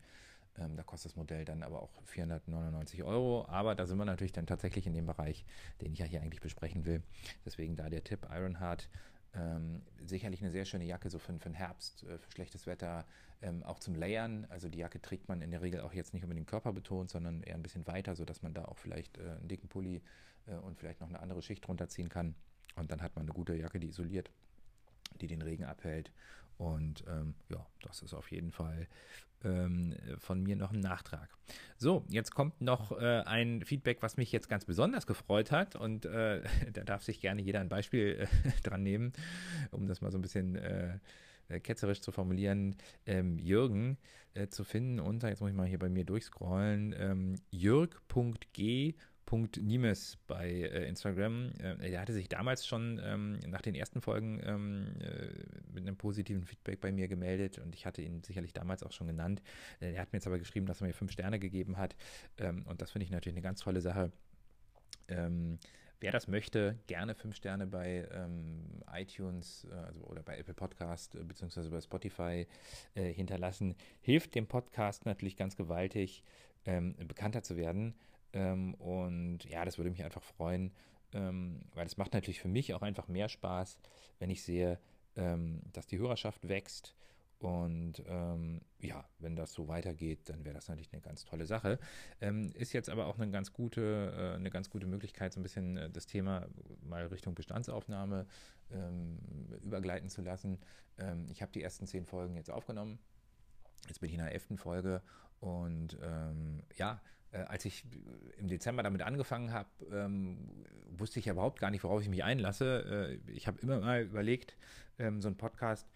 Ähm, 0.60 0.76
da 0.76 0.84
kostet 0.84 1.12
das 1.12 1.16
Modell 1.16 1.44
dann 1.44 1.64
aber 1.64 1.82
auch 1.82 1.90
499 2.06 3.04
Euro. 3.04 3.46
Aber 3.48 3.74
da 3.74 3.88
sind 3.88 3.98
wir 3.98 4.06
natürlich 4.06 4.32
dann 4.32 4.46
tatsächlich 4.46 4.86
in 4.86 4.94
dem 4.94 5.08
Bereich, 5.08 5.46
den 5.82 5.94
ich 5.94 6.00
ja 6.00 6.06
hier 6.06 6.22
eigentlich 6.22 6.42
besprechen 6.42 6.86
will. 6.86 7.02
Deswegen 7.46 7.76
da 7.76 7.90
der 7.90 8.04
Tipp 8.04 8.28
Ironheart. 8.32 8.90
Ähm, 9.36 9.82
sicherlich 10.06 10.42
eine 10.42 10.52
sehr 10.52 10.66
schöne 10.66 10.86
Jacke, 10.86 11.10
so 11.10 11.18
für, 11.18 11.34
für 11.34 11.50
den 11.50 11.56
Herbst, 11.56 12.04
äh, 12.04 12.18
für 12.20 12.32
schlechtes 12.32 12.68
Wetter, 12.68 13.06
ähm, 13.42 13.64
auch 13.64 13.80
zum 13.80 13.96
Layern. 13.96 14.46
Also 14.50 14.70
die 14.70 14.80
Jacke 14.80 15.02
trägt 15.02 15.28
man 15.28 15.42
in 15.42 15.52
der 15.52 15.62
Regel 15.62 15.82
auch 15.82 15.94
jetzt 15.94 16.14
nicht 16.14 16.24
unbedingt 16.24 16.48
körperbetont, 16.48 17.10
sondern 17.10 17.42
eher 17.44 17.56
ein 17.56 17.64
bisschen 17.64 17.88
weiter, 17.88 18.16
sodass 18.16 18.44
man 18.44 18.54
da 18.54 18.66
auch 18.66 18.78
vielleicht 18.78 19.18
äh, 19.18 19.22
einen 19.22 19.48
dicken 19.48 19.68
Pulli 19.68 20.02
äh, 20.48 20.56
und 20.56 20.78
vielleicht 20.78 21.02
noch 21.02 21.10
eine 21.10 21.20
andere 21.20 21.42
Schicht 21.42 21.68
runterziehen 21.68 22.10
kann. 22.10 22.36
Und 22.76 22.92
dann 22.92 23.02
hat 23.02 23.16
man 23.16 23.26
eine 23.26 23.34
gute 23.34 23.56
Jacke, 23.56 23.80
die 23.80 23.88
isoliert, 23.88 24.30
die 25.20 25.28
den 25.28 25.42
Regen 25.42 25.66
abhält. 25.66 26.12
Und 26.58 27.04
ähm, 27.08 27.34
ja, 27.50 27.66
das 27.82 28.02
ist 28.02 28.14
auf 28.14 28.32
jeden 28.32 28.52
Fall 28.52 28.88
ähm, 29.44 29.96
von 30.20 30.42
mir 30.42 30.56
noch 30.56 30.72
ein 30.72 30.80
Nachtrag. 30.80 31.30
So, 31.78 32.06
jetzt 32.10 32.34
kommt 32.34 32.62
noch 32.62 32.92
äh, 32.92 33.22
ein 33.26 33.62
Feedback, 33.64 34.02
was 34.02 34.18
mich 34.18 34.32
jetzt 34.32 34.50
ganz 34.50 34.66
besonders 34.66 35.08
gefreut 35.08 35.52
hat 35.52 35.76
und 35.76 36.06
äh, 36.06 36.42
da 36.74 36.84
darf 36.84 37.04
sich 37.04 37.20
gerne 37.20 37.42
jeder 37.42 37.60
ein 37.60 37.70
Beispiel 37.70 38.28
äh, 38.44 38.62
dran 38.64 38.84
nehmen, 38.84 39.14
um 39.72 39.88
das 39.88 40.02
mal 40.02 40.12
so 40.12 40.18
ein 40.18 40.22
bisschen 40.22 40.56
äh, 40.56 41.00
äh, 41.50 41.60
ketzerisch 41.60 42.02
zu 42.02 42.12
formulieren, 42.12 42.76
ähm, 43.06 43.38
Jürgen 43.38 43.98
äh, 44.34 44.48
zu 44.48 44.64
finden 44.64 45.00
unter, 45.00 45.30
jetzt 45.30 45.42
muss 45.42 45.50
ich 45.50 45.56
mal 45.56 45.68
hier 45.68 45.80
bei 45.80 45.90
mir 45.90 46.06
durchscrollen, 46.06 46.96
ähm, 46.98 47.36
jürg.g 47.52 48.96
Nimes 49.32 50.18
bei 50.28 50.50
äh, 50.50 50.88
Instagram. 50.88 51.52
Äh, 51.60 51.90
der 51.90 52.02
hatte 52.02 52.14
sich 52.14 52.30
damals 52.30 52.68
schon 52.68 53.02
ähm, 53.04 53.40
nach 53.48 53.62
den 53.62 53.76
ersten 53.76 54.02
Folgen 54.02 54.42
ähm, 54.44 54.96
äh, 55.00 55.30
mit 55.72 55.84
einem 55.84 55.98
positiven 55.98 56.44
Feedback 56.44 56.80
bei 56.80 56.92
mir 56.92 57.08
gemeldet 57.08 57.58
und 57.58 57.76
ich 57.76 57.86
hatte 57.86 58.02
ihn 58.02 58.24
sicherlich 58.24 58.54
damals 58.54 58.84
auch 58.84 58.92
schon 58.92 59.08
genannt. 59.08 59.42
Äh, 59.80 59.94
er 59.94 60.02
hat 60.02 60.14
mir 60.14 60.18
jetzt 60.18 60.28
aber 60.28 60.40
geschrieben, 60.40 60.66
dass 60.66 60.82
er 60.82 60.88
mir 60.88 60.94
fünf 60.94 61.12
Sterne 61.12 61.40
gegeben 61.40 61.78
hat 61.78 61.96
ähm, 62.38 62.64
und 62.68 62.82
das 62.82 62.92
finde 62.92 63.06
ich 63.06 63.12
natürlich 63.12 63.36
eine 63.36 63.42
ganz 63.42 63.62
tolle 63.62 63.82
Sache. 63.82 64.12
Ähm, 65.08 65.58
wer 66.00 66.12
das 66.12 66.28
möchte, 66.28 66.78
gerne 66.88 67.16
fünf 67.16 67.36
Sterne 67.36 67.66
bei 67.66 68.08
ähm, 68.12 68.84
iTunes 68.94 69.68
äh, 69.72 69.74
also, 69.74 70.02
oder 70.02 70.22
bei 70.22 70.38
Apple 70.38 70.54
Podcast 70.54 71.16
äh, 71.16 71.24
beziehungsweise 71.24 71.70
bei 71.70 71.82
Spotify 71.82 72.48
hinterlassen. 72.94 73.76
Hilft 74.02 74.36
dem 74.36 74.46
Podcast 74.46 75.06
natürlich 75.06 75.36
ganz 75.36 75.56
gewaltig, 75.56 76.24
ähm, 76.66 76.96
bekannter 77.08 77.42
zu 77.42 77.58
werden. 77.58 77.96
Ähm, 78.34 78.74
und 78.76 79.46
ja, 79.46 79.64
das 79.64 79.78
würde 79.78 79.92
mich 79.92 80.04
einfach 80.04 80.24
freuen, 80.24 80.72
ähm, 81.14 81.62
weil 81.74 81.86
es 81.86 81.98
macht 81.98 82.14
natürlich 82.14 82.42
für 82.42 82.48
mich 82.48 82.74
auch 82.74 82.82
einfach 82.82 83.08
mehr 83.08 83.30
Spaß, 83.30 83.78
wenn 84.20 84.30
ich 84.30 84.44
sehe, 84.44 84.80
ähm, 85.16 85.62
dass 85.72 85.88
die 85.88 86.00
Hörerschaft 86.00 86.48
wächst. 86.48 86.96
Und 87.40 88.02
ähm, 88.08 88.62
ja, 88.80 89.04
wenn 89.20 89.36
das 89.36 89.52
so 89.52 89.68
weitergeht, 89.68 90.30
dann 90.30 90.46
wäre 90.46 90.56
das 90.56 90.70
natürlich 90.70 90.94
eine 90.94 91.02
ganz 91.02 91.26
tolle 91.26 91.46
Sache. 91.46 91.78
Ähm, 92.22 92.52
ist 92.54 92.72
jetzt 92.72 92.90
aber 92.90 93.06
auch 93.06 93.20
eine 93.20 93.30
ganz 93.32 93.52
gute, 93.52 94.14
äh, 94.16 94.36
eine 94.36 94.50
ganz 94.50 94.70
gute 94.70 94.88
Möglichkeit, 94.88 95.34
so 95.34 95.42
ein 95.42 95.44
bisschen 95.44 95.76
äh, 95.76 95.90
das 95.90 96.06
Thema 96.06 96.48
mal 96.82 97.06
Richtung 97.08 97.36
Bestandsaufnahme 97.36 98.26
ähm, 98.72 99.20
übergleiten 99.62 100.10
zu 100.10 100.22
lassen. 100.22 100.58
ich 101.28 101.42
habe 101.42 101.52
die 101.52 101.62
ersten 101.62 101.88
zehn 101.88 102.06
Folgen 102.06 102.36
jetzt 102.36 102.52
aufgenommen. 102.52 103.00
Jetzt 103.88 104.00
bin 104.00 104.10
ich 104.10 104.16
in 104.16 104.22
der 104.22 104.32
elften 104.32 104.58
Folge 104.58 105.02
und 105.40 105.98
ja, 106.76 106.94
äh, 106.94 106.98
als 107.38 107.66
ich 107.66 107.84
im 108.38 108.48
Dezember 108.48 108.84
damit 108.84 109.02
angefangen 109.02 109.52
habe, 109.52 109.70
ähm, 109.92 110.38
wusste 110.98 111.20
ich 111.20 111.26
ja 111.26 111.34
überhaupt 111.34 111.60
gar 111.60 111.72
nicht, 111.72 111.84
worauf 111.84 112.02
ich 112.02 112.10
mich 112.10 112.24
einlasse. 112.24 113.20
Äh, 113.26 113.32
ich 113.32 113.48
habe 113.48 113.60
immer 113.62 113.80
mal 113.80 114.04
überlegt, 114.04 114.56
ähm, 115.00 115.22
so 115.22 115.28
einen 115.28 115.38
Podcast, 115.38 115.88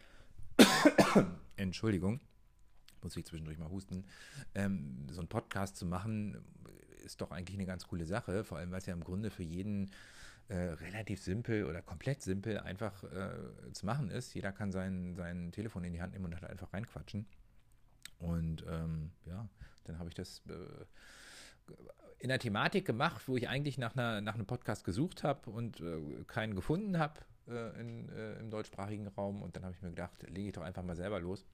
Entschuldigung, 1.55 2.19
muss 3.01 3.15
ich 3.15 3.25
zwischendurch 3.25 3.57
mal 3.57 3.69
husten, 3.69 4.05
ähm, 4.55 5.07
so 5.11 5.19
einen 5.19 5.29
Podcast 5.29 5.77
zu 5.77 5.85
machen, 5.85 6.43
ist 7.05 7.21
doch 7.21 7.31
eigentlich 7.31 7.57
eine 7.57 7.65
ganz 7.65 7.87
coole 7.87 8.05
Sache, 8.05 8.43
vor 8.43 8.57
allem 8.57 8.71
weil 8.71 8.79
es 8.79 8.85
ja 8.85 8.93
im 8.93 9.03
Grunde 9.03 9.29
für 9.29 9.43
jeden 9.43 9.91
äh, 10.49 10.55
relativ 10.55 11.21
simpel 11.21 11.65
oder 11.65 11.81
komplett 11.81 12.21
simpel 12.21 12.59
einfach 12.59 13.03
äh, 13.03 13.71
zu 13.73 13.85
machen 13.85 14.09
ist. 14.09 14.33
Jeder 14.33 14.51
kann 14.51 14.71
sein, 14.71 15.15
sein 15.15 15.51
Telefon 15.51 15.83
in 15.83 15.93
die 15.93 16.01
Hand 16.01 16.13
nehmen 16.13 16.25
und 16.25 16.33
halt 16.33 16.45
einfach 16.45 16.73
reinquatschen. 16.73 17.25
Und 18.19 18.65
ähm, 18.67 19.11
ja, 19.25 19.47
dann 19.83 19.99
habe 19.99 20.09
ich 20.09 20.15
das 20.15 20.41
äh, 20.47 20.85
in 22.19 22.29
der 22.29 22.39
Thematik 22.39 22.85
gemacht, 22.85 23.27
wo 23.27 23.37
ich 23.37 23.47
eigentlich 23.47 23.77
nach, 23.77 23.95
einer, 23.95 24.21
nach 24.21 24.35
einem 24.35 24.45
Podcast 24.45 24.83
gesucht 24.83 25.23
habe 25.23 25.49
und 25.49 25.79
äh, 25.81 26.23
keinen 26.27 26.55
gefunden 26.55 26.97
habe 26.97 27.21
äh, 27.47 27.69
äh, 27.79 28.39
im 28.39 28.49
deutschsprachigen 28.49 29.07
Raum. 29.07 29.41
Und 29.41 29.55
dann 29.55 29.63
habe 29.63 29.75
ich 29.75 29.81
mir 29.81 29.89
gedacht, 29.89 30.23
lege 30.29 30.47
ich 30.47 30.53
doch 30.53 30.63
einfach 30.63 30.83
mal 30.83 30.95
selber 30.95 31.19
los. 31.19 31.45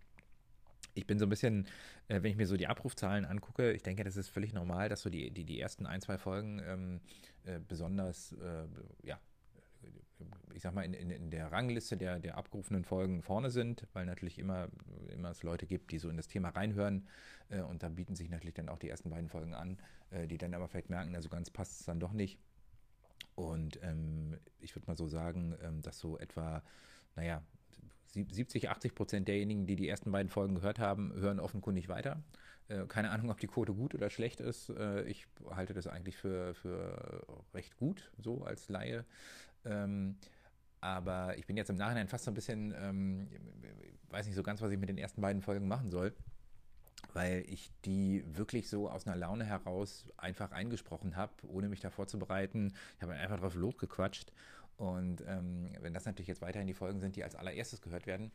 Ich 0.96 1.08
bin 1.08 1.20
so 1.20 1.26
ein 1.26 1.30
bisschen, 1.30 1.68
äh, 2.08 2.22
wenn 2.22 2.32
ich 2.32 2.38
mir 2.38 2.48
so 2.48 2.56
die 2.56 2.68
Abrufzahlen 2.68 3.26
angucke, 3.26 3.74
ich 3.74 3.84
denke, 3.84 4.04
das 4.04 4.16
ist 4.16 4.30
völlig 4.30 4.54
normal, 4.54 4.90
dass 4.90 5.02
so 5.02 5.10
die, 5.10 5.32
die, 5.32 5.44
die 5.44 5.60
ersten 5.60 5.86
ein, 5.86 6.02
zwei 6.02 6.18
Folgen 6.18 6.62
ähm, 6.66 7.02
äh, 7.46 7.60
besonders, 7.60 8.34
äh, 8.34 8.66
ja, 9.04 9.20
ich 10.54 10.62
sag 10.62 10.74
mal, 10.74 10.84
in, 10.84 10.94
in, 10.94 11.10
in, 11.10 11.32
der 11.32 11.52
Rangliste 11.52 11.98
der, 11.98 12.20
der 12.20 12.38
abgerufenen 12.38 12.84
Folgen 12.84 13.22
vorne 13.22 13.50
sind, 13.50 13.88
weil 13.94 14.06
natürlich 14.06 14.40
immer, 14.40 14.68
immer 15.14 15.32
es 15.32 15.44
Leute 15.44 15.66
gibt, 15.66 15.92
die 15.92 16.00
so 16.00 16.10
in 16.10 16.18
das 16.18 16.28
Thema 16.28 16.50
reinhören 16.50 17.08
äh, 17.50 17.62
und 17.62 17.84
da 17.84 17.90
bieten 17.90 18.16
sich 18.16 18.30
natürlich 18.30 18.56
dann 18.56 18.70
auch 18.70 18.80
die 18.80 18.90
ersten 18.90 19.10
beiden 19.10 19.30
Folgen 19.30 19.54
an, 19.54 19.78
äh, 20.12 20.28
die 20.28 20.38
dann 20.38 20.54
aber 20.54 20.68
vielleicht 20.68 20.90
merken, 20.90 21.16
also 21.16 21.30
ganz 21.30 21.50
passt 21.50 21.80
es 21.80 21.86
dann 21.86 22.00
doch 22.00 22.14
nicht. 22.14 22.40
Und 23.36 23.80
ähm, 23.82 24.38
ich 24.60 24.76
würde 24.76 24.88
mal 24.88 24.96
so 24.96 25.08
sagen, 25.08 25.56
ähm, 25.64 25.82
dass 25.82 26.00
so 26.00 26.18
etwa, 26.18 26.62
naja, 27.16 27.42
70, 28.14 28.70
80 28.70 28.94
Prozent 28.94 29.28
derjenigen, 29.28 29.66
die 29.66 29.76
die 29.76 29.90
ersten 29.90 30.12
beiden 30.12 30.30
Folgen 30.30 30.56
gehört 30.56 30.78
haben, 30.78 31.14
hören 31.16 31.40
offenkundig 31.40 31.90
weiter. 31.90 32.22
Äh, 32.68 32.86
keine 32.86 33.10
Ahnung, 33.10 33.32
ob 33.32 33.40
die 33.40 33.48
Quote 33.48 33.74
gut 33.74 33.96
oder 33.96 34.10
schlecht 34.10 34.40
ist. 34.40 34.70
Äh, 34.70 35.04
ich 35.04 35.28
halte 35.50 35.74
das 35.74 35.88
eigentlich 35.88 36.18
für, 36.18 36.54
für 36.54 37.26
recht 37.54 37.76
gut, 37.78 38.12
so 38.20 38.44
als 38.44 38.70
Laie. 38.70 39.06
Ähm, 39.66 40.18
aber 40.82 41.38
ich 41.38 41.46
bin 41.46 41.56
jetzt 41.56 41.70
im 41.70 41.78
Nachhinein 41.78 42.08
fast 42.08 42.26
so 42.26 42.32
ein 42.32 42.34
bisschen, 42.34 42.74
ähm, 42.78 43.30
weiß 44.10 44.26
nicht 44.26 44.36
so 44.36 44.44
ganz, 44.44 44.62
was 44.62 44.72
ich 44.72 44.78
mit 44.78 44.90
den 44.90 44.98
ersten 44.98 45.22
beiden 45.22 45.42
Folgen 45.42 45.68
machen 45.68 45.90
soll, 45.90 46.14
weil 47.14 47.46
ich 47.48 47.72
die 47.86 48.24
wirklich 48.36 48.70
so 48.70 48.90
aus 48.90 49.08
einer 49.08 49.16
Laune 49.16 49.46
heraus 49.46 50.10
einfach 50.18 50.52
eingesprochen 50.52 51.16
habe, 51.16 51.32
ohne 51.48 51.70
mich 51.70 51.80
da 51.80 51.90
vorzubereiten. 51.90 52.74
Ich 52.98 53.02
habe 53.02 53.14
einfach 53.14 53.40
drauf 53.40 53.56
losgequatscht. 53.56 54.34
Und 54.76 55.24
ähm, 55.28 55.70
wenn 55.80 55.94
das 55.94 56.06
natürlich 56.06 56.28
jetzt 56.28 56.42
weiterhin 56.42 56.68
die 56.68 56.74
Folgen 56.74 57.00
sind, 57.00 57.16
die 57.16 57.24
als 57.24 57.36
allererstes 57.36 57.82
gehört 57.82 58.08
werden, 58.08 58.32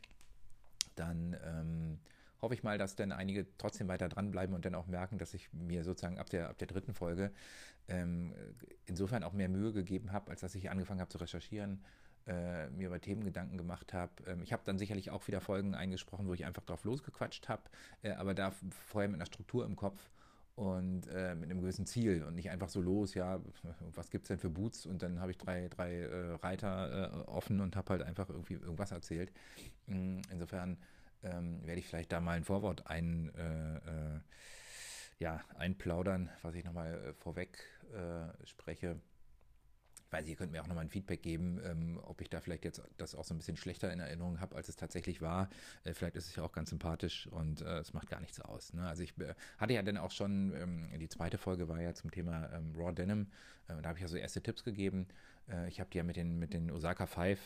dann 0.95 1.35
ähm, 1.45 1.99
hoffe 2.41 2.53
ich 2.53 2.63
mal, 2.63 2.77
dass 2.77 2.95
dann 2.95 3.11
einige 3.11 3.45
trotzdem 3.57 3.87
weiter 3.87 4.09
dranbleiben 4.09 4.55
und 4.55 4.65
dann 4.65 4.75
auch 4.75 4.87
merken, 4.87 5.17
dass 5.17 5.33
ich 5.33 5.51
mir 5.53 5.83
sozusagen 5.83 6.19
ab 6.19 6.29
der, 6.29 6.49
ab 6.49 6.57
der 6.57 6.67
dritten 6.67 6.93
Folge 6.93 7.31
ähm, 7.87 8.33
insofern 8.85 9.23
auch 9.23 9.33
mehr 9.33 9.49
Mühe 9.49 9.73
gegeben 9.73 10.11
habe, 10.11 10.31
als 10.31 10.41
dass 10.41 10.55
ich 10.55 10.69
angefangen 10.69 11.01
habe 11.01 11.09
zu 11.09 11.17
recherchieren, 11.17 11.83
äh, 12.27 12.69
mir 12.69 12.87
über 12.87 13.01
Themen 13.01 13.23
Gedanken 13.23 13.57
gemacht 13.57 13.93
habe. 13.93 14.11
Ähm, 14.27 14.41
ich 14.43 14.53
habe 14.53 14.63
dann 14.65 14.77
sicherlich 14.77 15.11
auch 15.11 15.27
wieder 15.27 15.41
Folgen 15.41 15.75
eingesprochen, 15.75 16.27
wo 16.27 16.33
ich 16.33 16.45
einfach 16.45 16.63
drauf 16.63 16.83
losgequatscht 16.83 17.49
habe, 17.49 17.63
äh, 18.03 18.11
aber 18.11 18.33
da 18.33 18.51
vorher 18.71 19.09
mit 19.09 19.17
einer 19.17 19.25
Struktur 19.25 19.65
im 19.65 19.75
Kopf 19.75 20.09
und 20.55 21.07
äh, 21.07 21.35
mit 21.35 21.49
einem 21.49 21.61
gewissen 21.61 21.85
Ziel 21.85 22.23
und 22.23 22.35
nicht 22.35 22.49
einfach 22.49 22.69
so 22.69 22.81
los, 22.81 23.13
ja, 23.13 23.39
was 23.95 24.09
gibt 24.09 24.25
es 24.25 24.27
denn 24.27 24.39
für 24.39 24.49
Boots 24.49 24.85
und 24.85 25.01
dann 25.01 25.19
habe 25.19 25.31
ich 25.31 25.37
drei, 25.37 25.69
drei 25.69 26.01
äh, 26.01 26.33
Reiter 26.35 27.13
äh, 27.13 27.29
offen 27.29 27.61
und 27.61 27.75
habe 27.75 27.89
halt 27.91 28.01
einfach 28.03 28.29
irgendwie 28.29 28.55
irgendwas 28.55 28.91
erzählt. 28.91 29.31
Mm, 29.87 30.19
insofern 30.31 30.77
ähm, 31.23 31.65
werde 31.65 31.79
ich 31.79 31.87
vielleicht 31.87 32.11
da 32.11 32.19
mal 32.19 32.37
ein 32.37 32.43
Vorwort 32.43 32.87
ein, 32.87 33.33
äh, 33.35 33.77
äh, 33.77 34.19
ja, 35.19 35.41
einplaudern, 35.55 36.29
was 36.41 36.55
ich 36.55 36.63
nochmal 36.63 36.93
äh, 36.93 37.13
vorweg 37.13 37.59
äh, 37.93 38.45
spreche. 38.45 38.99
Ich 40.09 40.13
weiß, 40.13 40.27
ihr 40.27 40.35
könnt 40.35 40.51
mir 40.51 40.63
auch 40.63 40.67
nochmal 40.67 40.85
ein 40.85 40.89
Feedback 40.89 41.21
geben, 41.21 41.61
ähm, 41.63 41.99
ob 42.01 42.19
ich 42.21 42.31
da 42.31 42.41
vielleicht 42.41 42.65
jetzt 42.65 42.81
das 42.97 43.13
auch 43.13 43.23
so 43.23 43.35
ein 43.35 43.37
bisschen 43.37 43.57
schlechter 43.57 43.93
in 43.93 43.99
Erinnerung 43.99 44.39
habe, 44.39 44.55
als 44.55 44.67
es 44.67 44.75
tatsächlich 44.75 45.21
war. 45.21 45.49
Äh, 45.83 45.93
vielleicht 45.93 46.15
ist 46.15 46.27
es 46.27 46.35
ja 46.35 46.43
auch 46.43 46.51
ganz 46.51 46.71
sympathisch 46.71 47.27
und 47.27 47.61
äh, 47.61 47.79
es 47.79 47.93
macht 47.93 48.09
gar 48.09 48.19
nichts 48.19 48.39
aus. 48.39 48.73
Ne? 48.73 48.87
Also 48.87 49.03
ich 49.03 49.15
äh, 49.19 49.35
hatte 49.59 49.73
ja 49.73 49.83
dann 49.83 49.97
auch 49.97 50.11
schon, 50.11 50.53
ähm, 50.55 50.89
die 50.99 51.09
zweite 51.09 51.37
Folge 51.37 51.67
war 51.67 51.79
ja 51.79 51.93
zum 51.93 52.09
Thema 52.09 52.51
ähm, 52.53 52.73
Raw 52.75 52.91
Denim. 52.91 53.27
Äh, 53.67 53.81
da 53.81 53.89
habe 53.89 53.99
ich 53.99 54.01
ja 54.01 54.07
so 54.07 54.17
erste 54.17 54.41
Tipps 54.41 54.63
gegeben. 54.63 55.07
Äh, 55.47 55.67
ich 55.67 55.79
habe 55.79 55.89
die 55.91 55.97
ja 55.97 56.03
mit 56.03 56.15
den, 56.15 56.39
mit 56.39 56.53
den 56.53 56.71
Osaka 56.71 57.05
Five 57.05 57.39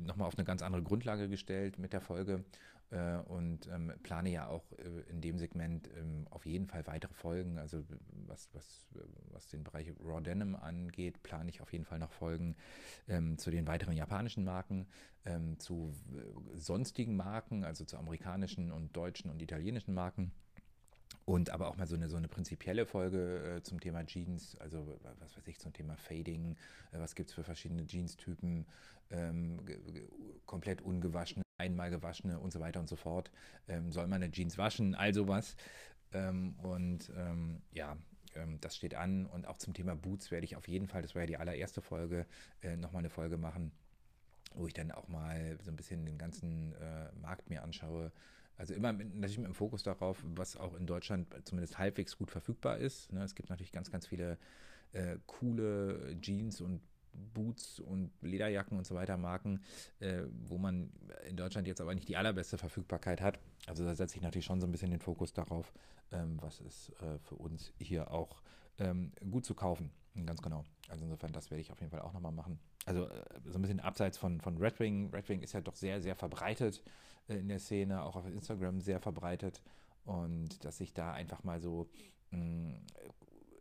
nochmal 0.00 0.28
auf 0.28 0.36
eine 0.36 0.44
ganz 0.44 0.60
andere 0.62 0.82
Grundlage 0.82 1.28
gestellt 1.28 1.78
mit 1.78 1.92
der 1.92 2.00
Folge 2.00 2.44
äh, 2.90 3.16
und 3.16 3.66
ähm, 3.68 3.92
plane 4.02 4.30
ja 4.30 4.46
auch 4.46 4.64
äh, 4.72 5.10
in 5.10 5.20
dem 5.20 5.38
Segment 5.38 5.88
ähm, 5.96 6.26
auf 6.30 6.46
jeden 6.46 6.66
Fall 6.66 6.86
weitere 6.86 7.14
Folgen. 7.14 7.58
Also 7.58 7.82
was, 8.26 8.48
was, 8.52 8.86
was 9.30 9.48
den 9.48 9.64
Bereich 9.64 9.92
Raw 10.00 10.20
Denim 10.20 10.54
angeht, 10.54 11.22
plane 11.22 11.50
ich 11.50 11.60
auf 11.60 11.72
jeden 11.72 11.84
Fall 11.84 11.98
noch 11.98 12.12
Folgen 12.12 12.56
ähm, 13.08 13.38
zu 13.38 13.50
den 13.50 13.66
weiteren 13.66 13.96
japanischen 13.96 14.44
Marken, 14.44 14.86
ähm, 15.24 15.58
zu 15.58 15.92
äh, 16.14 16.56
sonstigen 16.58 17.16
Marken, 17.16 17.64
also 17.64 17.84
zu 17.84 17.96
amerikanischen 17.96 18.70
und 18.70 18.96
deutschen 18.96 19.30
und 19.30 19.42
italienischen 19.42 19.94
Marken. 19.94 20.32
Und 21.24 21.50
aber 21.50 21.68
auch 21.68 21.76
mal 21.76 21.88
so 21.88 21.96
eine, 21.96 22.08
so 22.08 22.16
eine 22.16 22.28
prinzipielle 22.28 22.86
Folge 22.86 23.56
äh, 23.56 23.62
zum 23.62 23.80
Thema 23.80 24.06
Jeans, 24.06 24.56
also 24.58 24.96
was 25.20 25.36
weiß 25.36 25.48
ich, 25.48 25.58
zum 25.58 25.72
Thema 25.72 25.96
Fading, 25.96 26.56
äh, 26.92 27.00
was 27.00 27.16
gibt 27.16 27.30
es 27.30 27.34
für 27.34 27.42
verschiedene 27.42 27.84
Jeans-Typen, 27.84 28.64
ähm, 29.10 29.58
komplett 30.46 30.82
ungewaschene, 30.82 31.45
einmal 31.58 31.90
gewaschene 31.90 32.38
und 32.38 32.52
so 32.52 32.60
weiter 32.60 32.80
und 32.80 32.88
so 32.88 32.96
fort. 32.96 33.30
Ähm, 33.68 33.92
soll 33.92 34.06
man 34.06 34.22
eine 34.22 34.32
Jeans 34.32 34.58
waschen, 34.58 34.94
all 34.94 35.14
sowas. 35.14 35.56
Ähm, 36.12 36.54
und 36.62 37.10
ähm, 37.16 37.62
ja, 37.72 37.96
ähm, 38.34 38.58
das 38.60 38.76
steht 38.76 38.94
an. 38.94 39.26
Und 39.26 39.46
auch 39.46 39.58
zum 39.58 39.74
Thema 39.74 39.94
Boots 39.94 40.30
werde 40.30 40.44
ich 40.44 40.56
auf 40.56 40.68
jeden 40.68 40.88
Fall, 40.88 41.02
das 41.02 41.14
war 41.14 41.22
ja 41.22 41.26
die 41.26 41.36
allererste 41.36 41.80
Folge, 41.80 42.26
äh, 42.62 42.76
nochmal 42.76 43.00
eine 43.00 43.10
Folge 43.10 43.38
machen, 43.38 43.72
wo 44.54 44.66
ich 44.66 44.74
dann 44.74 44.90
auch 44.90 45.08
mal 45.08 45.58
so 45.62 45.70
ein 45.70 45.76
bisschen 45.76 46.04
den 46.06 46.18
ganzen 46.18 46.72
äh, 46.74 47.12
Markt 47.20 47.50
mir 47.50 47.62
anschaue 47.62 48.12
also 48.58 48.74
immer 48.74 48.92
mit, 48.92 49.14
natürlich 49.14 49.38
mit 49.38 49.48
dem 49.48 49.54
Fokus 49.54 49.82
darauf, 49.82 50.22
was 50.24 50.56
auch 50.56 50.74
in 50.74 50.86
Deutschland 50.86 51.28
zumindest 51.44 51.78
halbwegs 51.78 52.16
gut 52.16 52.30
verfügbar 52.30 52.78
ist. 52.78 53.12
Ne? 53.12 53.22
Es 53.22 53.34
gibt 53.34 53.50
natürlich 53.50 53.72
ganz, 53.72 53.90
ganz 53.90 54.06
viele 54.06 54.38
äh, 54.92 55.18
coole 55.26 56.16
Jeans 56.20 56.60
und 56.60 56.80
Boots 57.34 57.80
und 57.80 58.10
Lederjacken 58.20 58.78
und 58.78 58.86
so 58.86 58.94
weiter 58.94 59.16
Marken, 59.16 59.62
äh, 60.00 60.22
wo 60.48 60.58
man 60.58 60.90
in 61.28 61.36
Deutschland 61.36 61.66
jetzt 61.66 61.80
aber 61.80 61.94
nicht 61.94 62.08
die 62.08 62.16
allerbeste 62.16 62.58
Verfügbarkeit 62.58 63.20
hat. 63.20 63.38
Also 63.66 63.84
da 63.84 63.94
setze 63.94 64.16
ich 64.16 64.22
natürlich 64.22 64.44
schon 64.44 64.60
so 64.60 64.66
ein 64.66 64.72
bisschen 64.72 64.90
den 64.90 65.00
Fokus 65.00 65.32
darauf, 65.32 65.72
ähm, 66.12 66.38
was 66.40 66.60
ist 66.60 66.90
äh, 67.00 67.18
für 67.18 67.36
uns 67.36 67.72
hier 67.78 68.10
auch 68.10 68.42
ähm, 68.78 69.12
gut 69.30 69.44
zu 69.44 69.54
kaufen. 69.54 69.90
Ganz 70.24 70.40
genau. 70.40 70.64
Also 70.88 71.04
insofern, 71.04 71.32
das 71.32 71.50
werde 71.50 71.60
ich 71.60 71.72
auf 71.72 71.80
jeden 71.80 71.90
Fall 71.90 72.00
auch 72.00 72.12
nochmal 72.12 72.32
machen. 72.32 72.58
Also 72.86 73.06
äh, 73.06 73.24
so 73.44 73.58
ein 73.58 73.62
bisschen 73.62 73.80
abseits 73.80 74.16
von, 74.16 74.40
von 74.40 74.56
Red 74.56 74.80
Wing. 74.80 75.10
Red 75.12 75.28
Wing 75.28 75.42
ist 75.42 75.52
ja 75.52 75.60
doch 75.60 75.74
sehr, 75.74 76.00
sehr 76.00 76.14
verbreitet 76.14 76.82
äh, 77.28 77.36
in 77.36 77.48
der 77.48 77.58
Szene, 77.58 78.02
auch 78.02 78.16
auf 78.16 78.26
Instagram 78.26 78.80
sehr 78.80 79.00
verbreitet. 79.00 79.62
Und 80.04 80.64
dass 80.64 80.80
ich 80.80 80.94
da 80.94 81.12
einfach 81.12 81.42
mal 81.42 81.60
so 81.60 81.90
mh, 82.30 82.38
mm, 82.38 82.86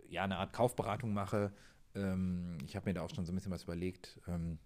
ja, 0.09 0.23
eine 0.23 0.37
Art 0.37 0.53
Kaufberatung 0.53 1.13
mache. 1.13 1.51
Ähm, 1.95 2.57
ich 2.65 2.75
habe 2.75 2.89
mir 2.89 2.93
da 2.93 3.01
auch 3.01 3.09
schon 3.13 3.25
so 3.25 3.31
ein 3.31 3.35
bisschen 3.35 3.51
was 3.51 3.63
überlegt. 3.63 4.19
Ähm, 4.27 4.59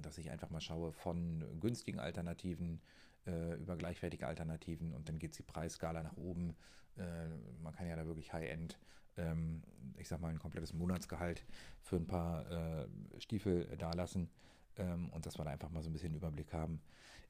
dass 0.00 0.16
ich 0.16 0.30
einfach 0.30 0.48
mal 0.48 0.62
schaue 0.62 0.92
von 0.92 1.44
günstigen 1.60 1.98
Alternativen 1.98 2.80
äh, 3.26 3.54
über 3.56 3.76
gleichwertige 3.76 4.26
Alternativen 4.26 4.94
und 4.94 5.10
dann 5.10 5.18
geht 5.18 5.36
die 5.36 5.42
Preisskala 5.42 6.02
nach 6.02 6.16
oben. 6.16 6.56
Äh, 6.96 7.28
man 7.62 7.74
kann 7.74 7.86
ja 7.86 7.94
da 7.94 8.06
wirklich 8.06 8.32
High-End 8.32 8.78
ähm, 9.16 9.62
ich 9.96 10.08
sag 10.08 10.20
mal, 10.20 10.28
ein 10.28 10.38
komplettes 10.38 10.72
Monatsgehalt 10.72 11.44
für 11.82 11.96
ein 11.96 12.06
paar 12.06 12.50
äh, 12.50 12.88
Stiefel 13.18 13.66
dalassen 13.78 14.30
ähm, 14.76 15.10
und 15.10 15.26
dass 15.26 15.38
wir 15.38 15.44
da 15.44 15.50
einfach 15.50 15.70
mal 15.70 15.82
so 15.82 15.90
ein 15.90 15.92
bisschen 15.92 16.14
Überblick 16.14 16.52
haben. 16.52 16.80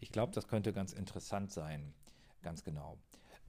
Ich 0.00 0.11
glaube, 0.11 0.33
das 0.33 0.49
könnte 0.49 0.73
ganz 0.73 0.93
interessant 0.93 1.52
sein. 1.52 1.95
Ganz 2.43 2.64
genau. 2.64 2.99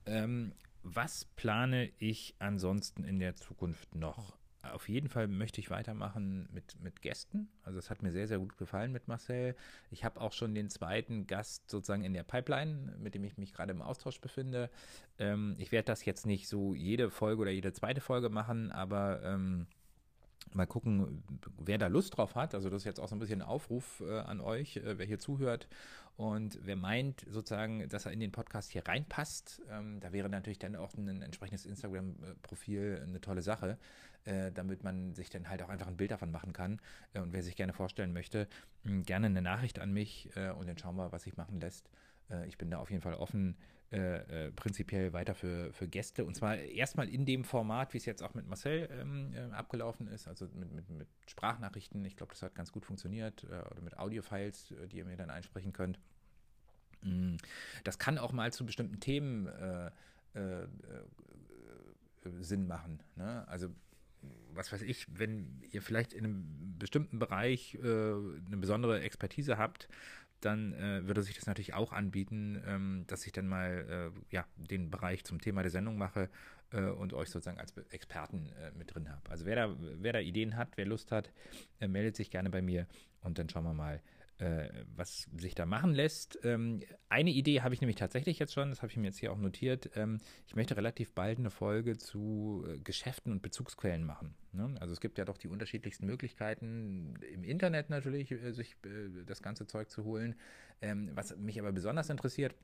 Ähm, 0.06 0.54
was 0.84 1.26
plane 1.26 1.92
ich 1.98 2.36
ansonsten 2.40 3.04
in 3.04 3.20
der 3.20 3.36
Zukunft 3.36 3.96
noch? 3.96 4.38
Auf 4.74 4.90
jeden 4.90 5.10
Fall 5.10 5.28
möchte 5.28 5.60
ich 5.60 5.70
weitermachen 5.70 6.48
mit, 6.52 6.80
mit 6.82 7.02
Gästen. 7.02 7.50
Also 7.64 7.80
es 7.80 7.90
hat 7.90 8.02
mir 8.02 8.12
sehr, 8.12 8.28
sehr 8.28 8.40
gut 8.40 8.58
gefallen 8.58 8.92
mit 8.92 9.08
Marcel. 9.08 9.56
Ich 9.92 10.04
habe 10.04 10.22
auch 10.22 10.34
schon 10.34 10.56
den 10.56 10.70
zweiten 10.70 11.28
Gast 11.28 11.70
sozusagen 11.70 12.04
in 12.04 12.14
der 12.14 12.24
Pipeline, 12.24 12.96
mit 12.98 13.16
dem 13.16 13.24
ich 13.24 13.38
mich 13.38 13.54
gerade 13.54 13.72
im 13.72 13.82
Austausch 13.82 14.20
befinde. 14.22 14.70
Ähm, 15.20 15.56
ich 15.58 15.72
werde 15.72 15.86
das 15.86 16.06
jetzt 16.06 16.26
nicht 16.26 16.48
so 16.48 16.74
jede 16.74 17.10
Folge 17.10 17.42
oder 17.42 17.52
jede 17.52 17.74
zweite 17.74 18.02
Folge 18.02 18.30
machen, 18.30 18.72
aber 18.72 19.22
ähm, 19.24 19.68
mal 20.54 20.66
gucken, 20.66 21.24
wer 21.58 21.78
da 21.78 21.88
Lust 21.88 22.18
drauf 22.18 22.36
hat. 22.36 22.56
Also 22.56 22.70
das 22.70 22.82
ist 22.82 22.86
jetzt 22.86 23.00
auch 23.00 23.08
so 23.08 23.16
ein 23.16 23.20
bisschen 23.20 23.42
ein 23.42 23.48
Aufruf 23.48 24.02
äh, 24.06 24.20
an 24.20 24.42
euch, 24.42 24.78
äh, 24.78 24.98
wer 24.98 25.06
hier 25.06 25.20
zuhört 25.20 25.68
und 26.18 26.60
wer 26.64 26.78
meint 26.78 27.26
sozusagen, 27.30 27.90
dass 27.90 28.06
er 28.06 28.14
in 28.14 28.20
den 28.20 28.32
Podcast 28.32 28.72
hier 28.72 28.88
reinpasst. 28.88 29.62
Ähm, 29.70 30.00
da 30.00 30.14
wäre 30.14 30.30
natürlich 30.30 30.60
dann 30.60 30.76
auch 30.76 30.94
ein 30.94 31.22
entsprechendes 31.22 31.66
Instagram-Profil 31.66 33.02
eine 33.04 33.20
tolle 33.20 33.42
Sache, 33.42 33.78
äh, 34.24 34.52
damit 34.52 34.84
man 34.84 35.14
sich 35.14 35.30
dann 35.30 35.50
halt 35.50 35.62
auch 35.62 35.70
einfach 35.70 35.88
ein 35.88 35.98
Bild 35.98 36.12
davon 36.12 36.32
machen 36.32 36.54
kann. 36.54 36.80
Äh, 37.14 37.20
und 37.20 37.34
wer 37.34 37.44
sich 37.44 37.56
gerne 37.56 37.74
vorstellen 37.74 38.14
möchte, 38.14 38.48
gerne 38.84 39.28
eine 39.28 39.42
Nachricht 39.42 39.80
an 39.80 39.92
mich 39.92 40.30
äh, 40.36 40.52
und 40.52 40.68
dann 40.68 40.78
schauen 40.78 40.96
wir, 40.96 41.12
was 41.12 41.24
sich 41.24 41.36
machen 41.36 41.60
lässt. 41.60 41.90
Äh, 42.30 42.48
ich 42.48 42.58
bin 42.58 42.70
da 42.70 42.78
auf 42.80 42.92
jeden 42.92 43.02
Fall 43.02 43.16
offen 43.16 43.58
äh, 43.92 44.48
äh, 44.48 44.52
prinzipiell 44.52 45.14
weiter 45.14 45.36
für, 45.36 45.72
für 45.72 45.88
Gäste. 45.88 46.26
Und 46.26 46.36
zwar 46.36 46.58
erstmal 46.58 47.08
in 47.08 47.26
dem 47.26 47.44
Format, 47.44 47.94
wie 47.94 47.98
es 47.98 48.06
jetzt 48.06 48.24
auch 48.24 48.34
mit 48.34 48.48
Marcel 48.48 48.90
ähm, 48.92 49.32
äh, 49.34 49.54
abgelaufen 49.54 50.08
ist, 50.08 50.28
also 50.28 50.48
mit, 50.54 50.72
mit, 50.74 50.90
mit 50.90 51.08
Sprachnachrichten. 51.28 52.04
Ich 52.04 52.18
glaube, 52.18 52.34
das 52.34 52.42
hat 52.42 52.56
ganz 52.56 52.72
gut 52.72 52.86
funktioniert. 52.86 53.44
Äh, 53.44 53.62
oder 53.72 53.82
mit 53.82 53.98
Audiofiles, 53.98 54.72
äh, 54.72 54.88
die 54.88 54.98
ihr 54.98 55.06
mir 55.06 55.18
dann 55.18 55.30
einsprechen 55.30 55.72
könnt. 55.72 56.00
Mm, 57.04 57.36
das 57.84 58.00
kann 58.00 58.18
auch 58.18 58.32
mal 58.32 58.52
zu 58.52 58.66
bestimmten 58.66 59.00
Themen 59.00 59.50
Sinn 62.42 62.68
machen. 62.68 63.02
Ne? 63.16 63.48
Also 63.48 63.70
was 64.54 64.72
weiß 64.72 64.82
ich, 64.82 65.06
wenn 65.18 65.62
ihr 65.72 65.82
vielleicht 65.82 66.14
in 66.14 66.26
einem 66.26 66.76
bestimmten 66.80 67.20
Bereich 67.20 67.76
äh, 67.76 67.88
eine 67.88 68.58
besondere 68.58 69.02
Expertise 69.02 69.58
habt, 69.58 69.88
dann 70.46 70.74
äh, 70.74 71.08
würde 71.08 71.24
sich 71.24 71.36
das 71.36 71.48
natürlich 71.48 71.74
auch 71.74 71.92
anbieten, 71.92 72.62
ähm, 72.68 73.04
dass 73.08 73.26
ich 73.26 73.32
dann 73.32 73.48
mal 73.48 74.14
äh, 74.14 74.34
ja, 74.34 74.46
den 74.56 74.90
Bereich 74.90 75.24
zum 75.24 75.42
Thema 75.42 75.62
der 75.62 75.72
Sendung 75.72 75.98
mache 75.98 76.30
äh, 76.72 76.82
und 76.82 77.14
euch 77.14 77.30
sozusagen 77.30 77.60
als 77.60 77.76
Experten 77.90 78.50
äh, 78.62 78.72
mit 78.78 78.94
drin 78.94 79.10
habe. 79.10 79.30
Also 79.30 79.46
wer 79.46 79.56
da, 79.56 79.76
wer 79.80 80.14
da 80.14 80.20
Ideen 80.20 80.56
hat, 80.56 80.70
wer 80.76 80.86
Lust 80.86 81.12
hat, 81.12 81.32
äh, 81.80 81.88
meldet 81.88 82.16
sich 82.16 82.30
gerne 82.30 82.50
bei 82.50 82.62
mir 82.62 82.88
und 83.22 83.40
dann 83.40 83.50
schauen 83.50 83.64
wir 83.64 83.74
mal, 83.74 84.02
was 84.38 85.30
sich 85.38 85.56
da 85.56 85.66
machen 85.66 85.94
lässt. 85.94 86.40
Ähm, 86.44 86.82
eine 87.08 87.30
Idee 87.30 87.62
habe 87.62 87.74
ich 87.74 87.80
nämlich 87.80 87.96
tatsächlich 87.96 88.38
jetzt 88.38 88.54
schon, 88.54 88.70
das 88.70 88.82
habe 88.82 88.92
ich 88.92 88.98
mir 88.98 89.06
jetzt 89.06 89.18
hier 89.18 89.32
auch 89.32 89.38
notiert. 89.38 89.92
Ähm, 89.96 90.20
ich 90.46 90.56
möchte 90.56 90.76
relativ 90.76 91.14
bald 91.14 91.40
eine 91.40 91.50
Folge 91.50 91.98
zu 91.98 92.66
äh, 92.68 92.80
Geschäften 92.80 93.32
und 93.32 93.42
Bezugsquellen 93.42 94.04
machen. 94.04 94.36
Ne? 94.52 94.76
Also 94.82 94.92
es 94.92 95.00
gibt 95.00 95.18
ja 95.18 95.24
doch 95.24 95.38
die 95.38 95.48
unterschiedlichsten 95.48 96.06
Möglichkeiten 96.06 97.16
im 97.34 97.46
Internet 97.46 97.90
natürlich, 97.90 98.30
äh, 98.32 98.52
sich 98.52 98.76
äh, 98.84 99.24
das 99.26 99.42
ganze 99.42 99.68
Zeug 99.68 99.90
zu 99.90 100.04
holen. 100.04 100.36
Ähm, 100.82 101.12
was 101.14 101.38
mich 101.38 101.58
aber 101.60 101.72
besonders 101.72 102.10
interessiert, 102.10 102.56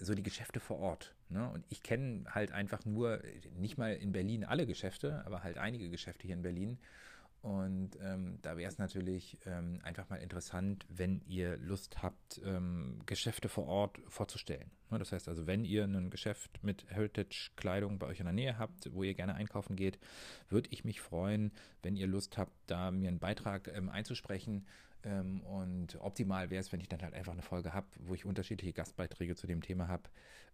so 0.00 0.14
die 0.14 0.24
Geschäfte 0.24 0.58
vor 0.58 0.78
Ort. 0.78 1.14
Ne? 1.28 1.48
Und 1.48 1.64
ich 1.68 1.84
kenne 1.84 2.24
halt 2.28 2.50
einfach 2.50 2.84
nur, 2.84 3.22
nicht 3.56 3.78
mal 3.78 3.94
in 3.94 4.10
Berlin 4.10 4.42
alle 4.42 4.66
Geschäfte, 4.66 5.24
aber 5.26 5.44
halt 5.44 5.58
einige 5.58 5.90
Geschäfte 5.90 6.26
hier 6.26 6.34
in 6.34 6.42
Berlin. 6.42 6.78
Und 7.44 7.98
ähm, 8.00 8.38
da 8.40 8.56
wäre 8.56 8.70
es 8.70 8.78
natürlich 8.78 9.36
ähm, 9.44 9.78
einfach 9.82 10.08
mal 10.08 10.16
interessant, 10.16 10.86
wenn 10.88 11.20
ihr 11.26 11.58
Lust 11.58 12.02
habt, 12.02 12.40
ähm, 12.42 13.02
Geschäfte 13.04 13.50
vor 13.50 13.66
Ort 13.66 14.00
vorzustellen. 14.08 14.70
Ne, 14.88 14.98
das 14.98 15.12
heißt 15.12 15.28
also, 15.28 15.46
wenn 15.46 15.66
ihr 15.66 15.84
ein 15.84 16.08
Geschäft 16.08 16.64
mit 16.64 16.86
Heritage-Kleidung 16.88 17.98
bei 17.98 18.06
euch 18.06 18.18
in 18.18 18.24
der 18.24 18.32
Nähe 18.32 18.58
habt, 18.58 18.90
wo 18.94 19.02
ihr 19.02 19.12
gerne 19.12 19.34
einkaufen 19.34 19.76
geht, 19.76 19.98
würde 20.48 20.70
ich 20.72 20.86
mich 20.86 21.02
freuen, 21.02 21.52
wenn 21.82 21.96
ihr 21.96 22.06
Lust 22.06 22.38
habt, 22.38 22.54
da 22.66 22.90
mir 22.90 23.08
einen 23.08 23.18
Beitrag 23.18 23.68
ähm, 23.68 23.90
einzusprechen. 23.90 24.66
Ähm, 25.02 25.42
und 25.42 26.00
optimal 26.00 26.48
wäre 26.48 26.62
es, 26.62 26.72
wenn 26.72 26.80
ich 26.80 26.88
dann 26.88 27.02
halt 27.02 27.12
einfach 27.12 27.34
eine 27.34 27.42
Folge 27.42 27.74
habe, 27.74 27.88
wo 27.98 28.14
ich 28.14 28.24
unterschiedliche 28.24 28.72
Gastbeiträge 28.72 29.36
zu 29.36 29.46
dem 29.46 29.60
Thema 29.60 29.86
habe. 29.86 30.04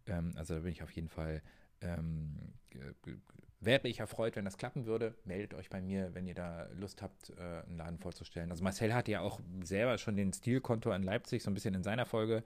Ähm, 0.07 0.33
also 0.35 0.55
da 0.55 0.61
bin 0.61 0.73
ich 0.73 0.83
auf 0.83 0.91
jeden 0.91 1.09
Fall 1.09 1.41
wäre 3.61 3.87
ich 3.89 4.01
erfreut, 4.01 4.37
wenn 4.37 4.45
das 4.45 4.57
klappen 4.57 4.87
würde. 4.87 5.15
Meldet 5.25 5.55
euch 5.55 5.69
bei 5.69 5.81
mir, 5.81 6.15
wenn 6.15 6.27
ihr 6.27 6.35
da 6.35 6.67
Lust 6.79 7.03
habt, 7.03 7.31
äh, 7.31 7.63
einen 7.67 7.77
Laden 7.77 7.99
vorzustellen. 7.99 8.51
Also 8.51 8.65
Marcel 8.65 8.95
hat 8.95 9.07
ja 9.07 9.21
auch 9.21 9.41
selber 9.63 9.99
schon 9.99 10.17
den 10.17 10.33
Stilkonto 10.33 10.91
in 10.93 11.03
Leipzig 11.03 11.43
so 11.43 11.51
ein 11.51 11.55
bisschen 11.55 11.75
in 11.75 11.83
seiner 11.83 12.07
Folge 12.07 12.43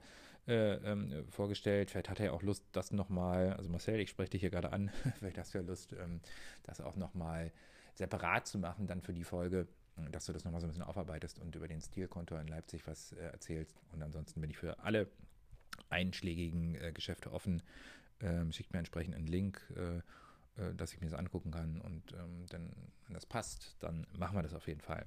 äh, 0.47 0.75
ähm, 0.75 1.25
vorgestellt. 1.29 1.89
Vielleicht 1.89 2.09
hat 2.09 2.19
er 2.19 2.27
ja 2.27 2.31
auch 2.33 2.43
Lust, 2.43 2.65
das 2.73 2.91
nochmal, 2.91 3.53
also 3.53 3.69
Marcel, 3.69 3.99
ich 3.99 4.09
spreche 4.09 4.31
dich 4.31 4.41
hier 4.41 4.49
gerade 4.49 4.73
an, 4.73 4.91
vielleicht 5.19 5.37
hast 5.37 5.53
du 5.53 5.59
ja 5.59 5.63
Lust, 5.63 5.93
ähm, 5.93 6.19
das 6.63 6.81
auch 6.81 6.97
nochmal 6.97 7.51
separat 7.93 8.45
zu 8.45 8.59
machen, 8.59 8.87
dann 8.87 9.01
für 9.01 9.13
die 9.13 9.23
Folge, 9.23 9.67
dass 10.11 10.25
du 10.25 10.33
das 10.33 10.43
nochmal 10.43 10.59
so 10.59 10.67
ein 10.67 10.69
bisschen 10.69 10.83
aufarbeitest 10.83 11.39
und 11.39 11.55
über 11.55 11.69
den 11.69 11.79
Stilkonto 11.79 12.35
in 12.35 12.47
Leipzig 12.47 12.85
was 12.87 13.13
äh, 13.13 13.21
erzählst. 13.21 13.81
Und 13.93 14.03
ansonsten 14.03 14.41
bin 14.41 14.49
ich 14.49 14.57
für 14.57 14.79
alle 14.79 15.07
einschlägigen 15.89 16.75
äh, 16.75 16.91
Geschäfte 16.91 17.31
offen. 17.31 17.61
Ähm, 18.19 18.51
schickt 18.51 18.73
mir 18.73 18.79
entsprechend 18.79 19.15
einen 19.15 19.27
Link 19.27 19.61
äh, 19.77 19.99
äh, 19.99 20.01
dass 20.77 20.93
ich 20.93 21.01
mir 21.01 21.07
das 21.07 21.17
angucken 21.17 21.51
kann. 21.51 21.81
Und 21.81 22.13
ähm, 22.13 22.45
dann, 22.49 22.69
wenn 23.05 23.13
das 23.13 23.25
passt, 23.25 23.75
dann 23.79 24.07
machen 24.17 24.37
wir 24.37 24.43
das 24.43 24.53
auf 24.53 24.67
jeden 24.67 24.81
Fall. 24.81 25.05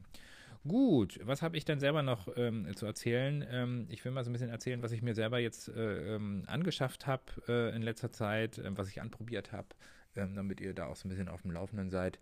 Gut, 0.66 1.20
was 1.22 1.40
habe 1.40 1.56
ich 1.56 1.64
dann 1.64 1.78
selber 1.78 2.02
noch 2.02 2.28
ähm, 2.36 2.74
zu 2.74 2.84
erzählen? 2.84 3.46
Ähm, 3.50 3.86
ich 3.90 4.04
will 4.04 4.12
mal 4.12 4.24
so 4.24 4.30
ein 4.30 4.32
bisschen 4.32 4.50
erzählen, 4.50 4.82
was 4.82 4.92
ich 4.92 5.02
mir 5.02 5.14
selber 5.14 5.38
jetzt 5.38 5.68
äh, 5.68 6.16
ähm, 6.16 6.42
angeschafft 6.46 7.06
habe 7.06 7.22
äh, 7.48 7.74
in 7.74 7.82
letzter 7.82 8.10
Zeit, 8.10 8.58
äh, 8.58 8.76
was 8.76 8.88
ich 8.88 9.00
anprobiert 9.00 9.52
habe, 9.52 9.68
ähm, 10.16 10.34
damit 10.34 10.60
ihr 10.60 10.74
da 10.74 10.86
auch 10.86 10.96
so 10.96 11.06
ein 11.06 11.10
bisschen 11.10 11.28
auf 11.28 11.42
dem 11.42 11.52
Laufenden 11.52 11.90
seid. 11.90 12.18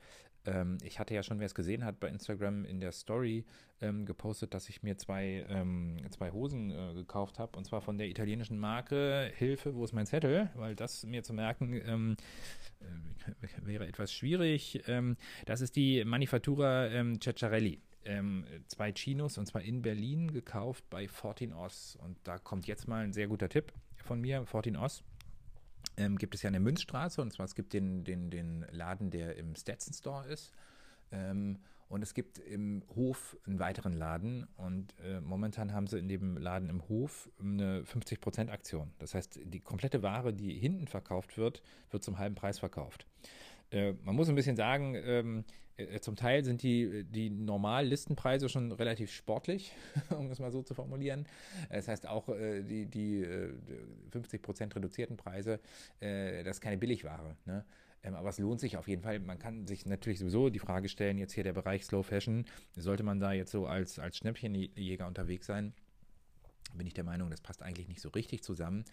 Ähm, 0.47 0.79
ich 0.83 0.99
hatte 0.99 1.15
ja 1.15 1.23
schon, 1.23 1.39
wer 1.39 1.47
es 1.47 1.55
gesehen 1.55 1.85
hat, 1.85 2.01
bei 2.01 2.09
Instagram 2.09 2.65
in 2.65 2.81
der 2.81 2.93
Story 2.93 3.45
ähm, 3.81 4.07
gepostet, 4.07 4.55
dass 4.55 4.69
ich 4.69 4.83
mir 4.83 4.97
zwei, 4.97 5.45
ähm, 5.49 5.99
zwei 6.11 6.31
Hosen 6.31 6.71
äh, 6.71 6.95
gekauft 6.95 7.39
habe. 7.39 7.57
Und 7.57 7.65
zwar 7.65 7.81
von 7.81 7.99
der 7.99 8.09
italienischen 8.09 8.59
Marke 8.59 9.31
Hilfe, 9.35 9.75
wo 9.75 9.85
ist 9.85 9.93
mein 9.93 10.07
Zettel? 10.07 10.51
Weil 10.55 10.75
das 10.75 11.05
mir 11.05 11.23
zu 11.23 11.33
merken 11.33 11.81
ähm, 11.85 12.17
äh, 12.81 13.67
wäre 13.67 13.87
etwas 13.87 14.13
schwierig. 14.13 14.83
Ähm, 14.87 15.17
das 15.45 15.61
ist 15.61 15.77
die 15.77 16.05
Manifattura 16.05 16.87
ähm, 16.89 17.21
Ceccarelli. 17.21 17.81
zwei 18.69 18.93
Chinos 18.93 19.37
und 19.37 19.47
zwar 19.47 19.63
in 19.63 19.83
Berlin 19.83 20.33
gekauft 20.33 20.85
bei 20.91 21.09
14 21.09 21.53
Os. 21.53 21.99
Und 22.01 22.17
da 22.23 22.39
kommt 22.39 22.67
jetzt 22.67 22.87
mal 22.87 23.03
ein 23.03 23.13
sehr 23.13 23.27
guter 23.27 23.49
Tipp 23.49 23.73
von 23.97 24.21
mir, 24.21 24.47
14 24.47 24.77
Os 24.77 25.03
ähm, 25.97 26.19
gibt 26.19 26.35
es 26.35 26.43
ja 26.43 26.49
eine 26.49 26.61
Münzstraße 26.61 27.21
und 27.21 27.33
zwar 27.33 27.47
es 27.47 27.55
gibt 27.55 27.73
den, 27.73 28.05
den, 28.05 28.31
den 28.31 28.67
Laden, 28.71 29.11
der 29.11 29.37
im 29.37 29.55
Stetson 29.55 29.95
Store 29.95 30.27
ist. 30.27 30.53
Ähm, 31.11 31.59
und 31.89 32.03
es 32.03 32.15
gibt 32.15 32.39
im 32.39 32.83
Hof 32.97 33.37
einen 33.47 33.61
weiteren 33.61 33.93
Laden 33.93 34.49
und 34.57 34.93
äh, 35.05 35.21
momentan 35.21 35.73
haben 35.73 35.87
sie 35.87 35.99
in 35.99 36.09
dem 36.09 36.37
Laden 36.37 36.69
im 36.69 36.89
Hof 36.89 37.31
eine 37.39 37.83
50% 37.83 38.51
Aktion. 38.51 38.93
Das 38.99 39.15
heißt, 39.15 39.39
die 39.45 39.61
komplette 39.61 40.03
Ware, 40.03 40.33
die 40.33 40.53
hinten 40.59 40.89
verkauft 40.89 41.39
wird, 41.39 41.63
wird 41.91 42.03
zum 42.03 42.19
halben 42.19 42.35
Preis 42.35 42.59
verkauft. 42.59 43.07
Äh, 43.71 43.93
man 44.03 44.17
muss 44.17 44.29
ein 44.29 44.35
bisschen 44.35 44.57
sagen, 44.57 44.97
ähm, 44.97 45.39
äh, 45.39 45.43
zum 46.01 46.17
Teil 46.17 46.45
sind 46.45 46.63
die, 46.63 47.05
die 47.05 47.31
Normal-Listenpreise 47.31 48.49
schon 48.49 48.73
relativ 48.73 49.13
sportlich, 49.13 49.73
um 50.17 50.31
es 50.31 50.39
mal 50.39 50.51
so 50.51 50.63
zu 50.63 50.75
formulieren. 50.75 51.27
Das 51.71 51.89
heißt 51.89 52.07
auch 52.07 52.29
äh, 52.29 52.63
die, 52.63 52.87
die 52.87 53.27
50% 54.13 54.75
reduzierten 54.75 55.17
Preise, 55.17 55.61
das 56.01 56.57
ist 56.57 56.61
keine 56.61 56.79
Billigware. 56.79 57.37
Ne? 57.45 57.65
Ähm, 58.07 58.15
aber 58.15 58.29
es 58.29 58.39
lohnt 58.39 58.61
sich 58.61 58.77
auf 58.77 58.89
jeden 58.89 59.03
Fall. 59.03 59.19
Man 59.19 59.39
kann 59.39 59.67
sich 59.67 59.85
natürlich 59.85 60.21
sowieso 60.21 60.49
die 60.49 60.59
Frage 60.59 60.89
stellen, 60.89 61.19
jetzt 61.19 61.33
hier 61.33 61.45
der 61.45 61.53
Bereich 61.53 61.85
Slow 61.85 62.03
Fashion, 62.03 62.45
sollte 62.77 63.03
man 63.03 63.21
da 63.21 63.33
jetzt 63.33 63.51
so 63.51 63.67
als, 63.67 63.99
als 63.99 64.17
Schnäppchenjäger 64.17 65.07
unterwegs 65.07 65.47
sein? 65.47 65.75
Bin 66.75 66.87
ich 66.87 66.95
der 66.95 67.05
Meinung, 67.05 67.31
das 67.31 67.41
passt 67.41 67.63
eigentlich 67.63 67.89
nicht 67.89 68.01
so 68.01 68.09
richtig 68.11 68.43
zusammen. 68.43 68.85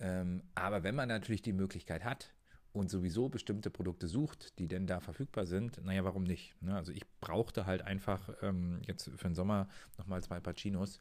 Ähm, 0.00 0.42
aber 0.54 0.82
wenn 0.82 0.94
man 0.94 1.08
natürlich 1.08 1.42
die 1.42 1.52
Möglichkeit 1.52 2.04
hat, 2.04 2.32
und 2.72 2.90
sowieso 2.90 3.28
bestimmte 3.28 3.70
Produkte 3.70 4.08
sucht, 4.08 4.58
die 4.58 4.66
denn 4.66 4.86
da 4.86 5.00
verfügbar 5.00 5.46
sind, 5.46 5.84
naja, 5.84 6.04
warum 6.04 6.24
nicht? 6.24 6.54
Ne? 6.62 6.74
Also 6.74 6.92
ich 6.92 7.04
brauchte 7.20 7.66
halt 7.66 7.82
einfach 7.82 8.30
ähm, 8.42 8.80
jetzt 8.86 9.10
für 9.16 9.28
den 9.28 9.34
Sommer 9.34 9.68
nochmal 9.98 10.22
zwei 10.22 10.40
Paar 10.40 10.54
Chinos 10.54 10.98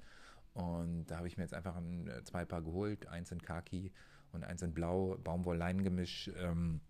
und 0.54 1.06
da 1.06 1.18
habe 1.18 1.28
ich 1.28 1.38
mir 1.38 1.44
jetzt 1.44 1.54
einfach 1.54 1.76
ein, 1.76 2.08
äh, 2.08 2.24
zwei 2.24 2.46
Paar 2.46 2.62
geholt, 2.62 3.08
eins 3.08 3.32
in 3.32 3.42
Khaki 3.42 3.92
und 4.34 4.44
eins 4.44 4.62
in 4.62 4.74
Blau, 4.74 5.18
Baumwoll-Leingemisch. 5.24 6.32
Ähm, 6.38 6.82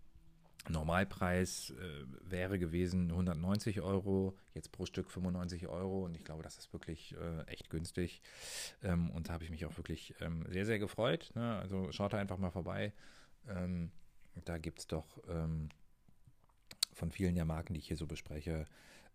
Normalpreis 0.68 1.70
äh, 1.70 2.30
wäre 2.30 2.56
gewesen 2.56 3.10
190 3.10 3.80
Euro, 3.80 4.36
jetzt 4.54 4.70
pro 4.70 4.86
Stück 4.86 5.10
95 5.10 5.66
Euro 5.66 6.04
und 6.04 6.14
ich 6.14 6.22
glaube, 6.22 6.44
das 6.44 6.56
ist 6.56 6.72
wirklich 6.72 7.16
äh, 7.16 7.42
echt 7.48 7.68
günstig 7.68 8.22
ähm, 8.84 9.10
und 9.10 9.28
da 9.28 9.32
habe 9.32 9.44
ich 9.44 9.50
mich 9.50 9.66
auch 9.66 9.76
wirklich 9.76 10.14
ähm, 10.20 10.44
sehr, 10.48 10.64
sehr 10.64 10.78
gefreut. 10.78 11.32
Ne? 11.34 11.56
Also 11.56 11.90
schaut 11.90 12.12
da 12.12 12.18
einfach 12.18 12.38
mal 12.38 12.52
vorbei. 12.52 12.92
Ähm, 13.48 13.90
da 14.44 14.58
gibt 14.58 14.80
es 14.80 14.86
doch 14.86 15.18
ähm, 15.28 15.68
von 16.92 17.10
vielen 17.10 17.34
der 17.34 17.44
Marken, 17.44 17.74
die 17.74 17.80
ich 17.80 17.88
hier 17.88 17.96
so 17.96 18.06
bespreche, 18.06 18.66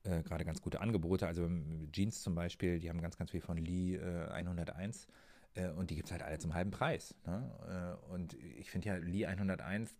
äh, 0.03 0.23
gerade 0.23 0.45
ganz 0.45 0.61
gute 0.61 0.81
Angebote. 0.81 1.27
Also 1.27 1.45
ähm, 1.45 1.89
Jeans 1.91 2.21
zum 2.21 2.35
Beispiel, 2.35 2.79
die 2.79 2.89
haben 2.89 3.01
ganz, 3.01 3.17
ganz 3.17 3.31
viel 3.31 3.41
von 3.41 3.57
Lee 3.57 3.95
äh, 3.95 4.29
101 4.29 5.07
äh, 5.55 5.69
und 5.69 5.89
die 5.89 5.95
gibt 5.95 6.07
es 6.07 6.11
halt 6.11 6.23
alle 6.23 6.39
zum 6.39 6.53
halben 6.53 6.71
Preis. 6.71 7.15
Ne? 7.25 7.97
Äh, 8.09 8.13
und 8.13 8.35
ich 8.57 8.69
finde 8.69 8.87
ja, 8.89 8.95
Lee 8.95 9.25
101 9.25 9.93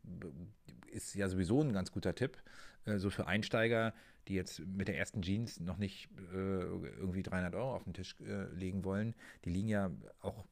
ist 0.92 1.14
ja 1.16 1.28
sowieso 1.28 1.62
ein 1.62 1.74
ganz 1.74 1.92
guter 1.92 2.16
Tipp, 2.16 2.38
äh, 2.86 2.98
so 2.98 3.10
für 3.10 3.28
Einsteiger, 3.28 3.94
die 4.28 4.36
jetzt 4.36 4.60
mit 4.60 4.88
der 4.88 4.98
ersten 4.98 5.22
Jeans 5.22 5.60
noch 5.60 5.78
nicht 5.78 6.10
äh, 6.34 6.62
irgendwie 6.62 7.24
300 7.24 7.56
Euro 7.56 7.76
auf 7.76 7.84
den 7.84 7.94
Tisch 7.94 8.16
legen 8.54 8.84
wollen. 8.84 9.16
Die 9.46 9.50
liegen 9.50 9.70
ja 9.70 9.90
auch 10.22 10.46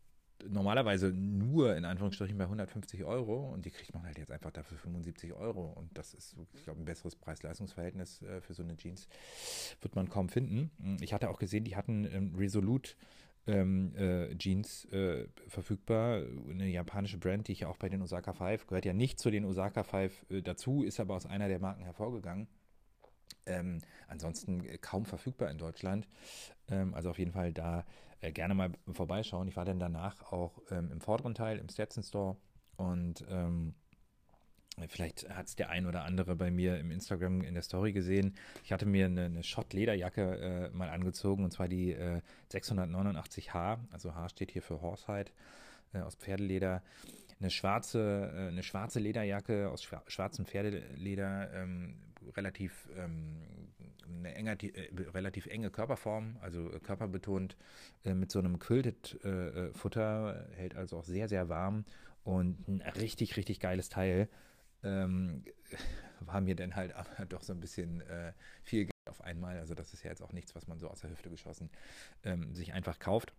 normalerweise 0.50 1.12
nur 1.12 1.76
in 1.76 1.86
Anführungsstrichen 1.86 2.38
bei 2.38 2.46
150 2.46 3.04
Euro 3.04 3.52
und 3.52 3.66
die 3.66 3.72
kriegt 3.72 3.94
man 3.94 4.04
halt 4.04 4.18
jetzt 4.18 4.32
einfach 4.32 4.52
dafür 4.52 4.78
75 4.78 5.34
Euro 5.34 5.74
und 5.76 5.98
das 5.98 6.14
ist, 6.14 6.36
ich 6.54 6.64
glaube, 6.64 6.82
ein 6.82 6.86
besseres 6.86 7.16
Preis-Leistungs-Verhältnis 7.16 8.22
äh, 8.22 8.42
für 8.42 8.54
so 8.54 8.64
eine 8.64 8.76
Jeans 8.78 9.08
wird 9.82 9.96
man 9.96 10.10
kaum 10.10 10.30
finden. 10.30 10.98
Ich 11.02 11.14
hatte 11.14 11.30
auch 11.30 11.40
gesehen, 11.40 11.64
die 11.64 11.76
hatten 11.76 12.06
ähm, 12.06 12.36
Resolute 12.36 12.96
ähm, 13.48 13.94
äh, 13.96 14.36
Jeans 14.38 14.86
äh, 14.86 15.28
verfügbar, 15.48 16.24
eine 16.50 16.68
japanische 16.68 17.18
Brand, 17.18 17.48
die 17.48 17.52
ich 17.52 17.66
auch 17.66 17.78
bei 17.78 17.90
den 17.90 18.02
Osaka 18.02 18.34
5, 18.34 18.68
gehört 18.68 18.86
ja 18.86 18.94
nicht 18.94 19.20
zu 19.20 19.30
den 19.30 19.46
Osaka 19.46 19.84
5 19.84 20.26
äh, 20.30 20.42
dazu, 20.42 20.84
ist 20.84 21.00
aber 21.00 21.16
aus 21.16 21.26
einer 21.26 21.48
der 21.48 21.60
Marken 21.60 21.84
hervorgegangen. 21.84 22.48
Ähm, 23.46 23.82
ansonsten 24.08 24.66
äh, 24.66 24.78
kaum 24.78 25.06
verfügbar 25.06 25.50
in 25.52 25.58
Deutschland. 25.58 26.08
Ähm, 26.68 26.94
also 26.94 27.10
auf 27.10 27.20
jeden 27.20 27.32
Fall 27.32 27.54
da 27.54 27.86
äh, 28.22 28.32
gerne 28.32 28.56
mal 28.56 28.72
vorbeischauen. 28.92 29.48
Ich 29.48 29.56
war 29.56 29.66
dann 29.66 29.80
danach 29.80 30.32
auch 30.32 30.62
ähm, 30.72 30.92
im 30.92 31.02
vorderen 31.02 31.36
Teil, 31.36 31.60
im 31.60 31.70
Stetson 31.70 32.04
Store 32.04 32.38
und 32.78 33.24
ähm, 33.30 33.76
Vielleicht 34.90 35.30
hat 35.30 35.48
es 35.48 35.56
der 35.56 35.70
ein 35.70 35.86
oder 35.86 36.04
andere 36.04 36.36
bei 36.36 36.52
mir 36.52 36.78
im 36.80 36.92
Instagram 36.92 37.42
in 37.42 37.54
der 37.54 37.64
Story 37.64 37.94
gesehen. 37.94 38.36
Ich 38.66 38.74
hatte 38.74 38.86
mir 38.86 39.06
eine, 39.06 39.26
eine 39.26 39.44
Schott-Lederjacke 39.44 40.70
äh, 40.74 40.76
mal 40.76 40.90
angezogen 40.90 41.46
und 41.46 41.52
zwar 41.52 41.70
die 41.70 41.94
äh, 41.94 42.22
689H. 42.52 43.80
Also 43.92 44.16
H 44.16 44.30
steht 44.30 44.52
hier 44.52 44.62
für 44.62 44.82
Horsehide 44.82 45.32
äh, 45.94 46.00
aus 46.00 46.16
Pferdeleder. 46.16 46.84
Eine 47.40 47.52
schwarze, 47.52 48.32
äh, 48.36 48.48
eine 48.50 48.64
schwarze 48.64 49.00
Lederjacke 49.00 49.70
aus 49.70 49.82
schwarzem 50.08 50.46
Pferdeleder, 50.46 51.54
ähm, 51.54 51.96
relativ 52.36 52.90
ähm, 52.96 53.42
eine 54.08 54.36
enge, 54.36 54.52
äh, 54.52 55.10
relativ 55.14 55.48
enge 55.48 55.70
Körperform, 55.70 56.38
also 56.42 56.72
äh, 56.72 56.80
körperbetont, 56.80 57.56
äh, 58.04 58.14
mit 58.14 58.32
so 58.32 58.40
einem 58.40 58.60
Quilted 58.60 59.20
äh, 59.24 59.68
äh, 59.70 60.56
hält 60.56 60.76
also 60.76 60.98
auch 60.98 61.04
sehr, 61.04 61.28
sehr 61.28 61.50
warm 61.50 61.86
und 62.24 62.68
ein 62.68 62.82
richtig, 62.82 63.38
richtig 63.38 63.60
geiles 63.60 63.90
Teil. 63.90 64.30
Ähm, 64.84 65.44
war 66.22 66.42
mir 66.42 66.56
dann 66.56 66.76
halt 66.76 66.94
aber 66.96 67.26
doch 67.26 67.44
so 67.44 67.54
ein 67.54 67.60
bisschen 67.60 68.04
viel 68.64 68.86
Geld 68.86 69.10
auf 69.10 69.22
einmal. 69.22 69.60
Also 69.60 69.76
das 69.76 69.94
ist 69.94 70.04
ja 70.04 70.10
jetzt 70.10 70.22
auch 70.22 70.34
nichts, 70.34 70.56
was 70.56 70.68
man 70.68 70.80
so 70.80 70.90
aus 70.90 71.02
der 71.02 71.10
Hüfte 71.10 71.30
geschossen 71.30 71.70
ähm, 72.24 72.54
sich 72.56 72.74
einfach 72.74 73.00
kauft. 73.00 73.34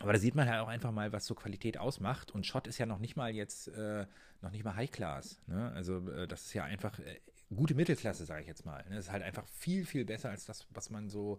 Aber 0.00 0.14
da 0.14 0.18
sieht 0.18 0.34
man 0.34 0.48
halt 0.48 0.60
auch 0.60 0.68
einfach 0.68 0.92
mal, 0.92 1.12
was 1.12 1.26
so 1.26 1.34
Qualität 1.34 1.76
ausmacht. 1.78 2.30
Und 2.30 2.46
Schott 2.46 2.66
ist 2.66 2.78
ja 2.78 2.86
noch 2.86 2.98
nicht 2.98 3.16
mal 3.16 3.30
jetzt, 3.34 3.68
äh, 3.68 4.06
noch 4.40 4.50
nicht 4.50 4.64
mal 4.64 4.74
High 4.74 4.90
Class. 4.90 5.42
Ne? 5.46 5.70
Also 5.72 6.08
äh, 6.10 6.26
das 6.26 6.46
ist 6.46 6.54
ja 6.54 6.64
einfach 6.64 6.98
äh, 7.00 7.20
gute 7.54 7.74
Mittelklasse, 7.74 8.24
sage 8.24 8.42
ich 8.42 8.48
jetzt 8.48 8.64
mal. 8.64 8.84
Ne? 8.88 8.96
Das 8.96 9.06
ist 9.06 9.12
halt 9.12 9.22
einfach 9.22 9.46
viel, 9.46 9.84
viel 9.84 10.04
besser 10.04 10.30
als 10.30 10.44
das, 10.44 10.66
was 10.70 10.90
man 10.90 11.08
so, 11.08 11.38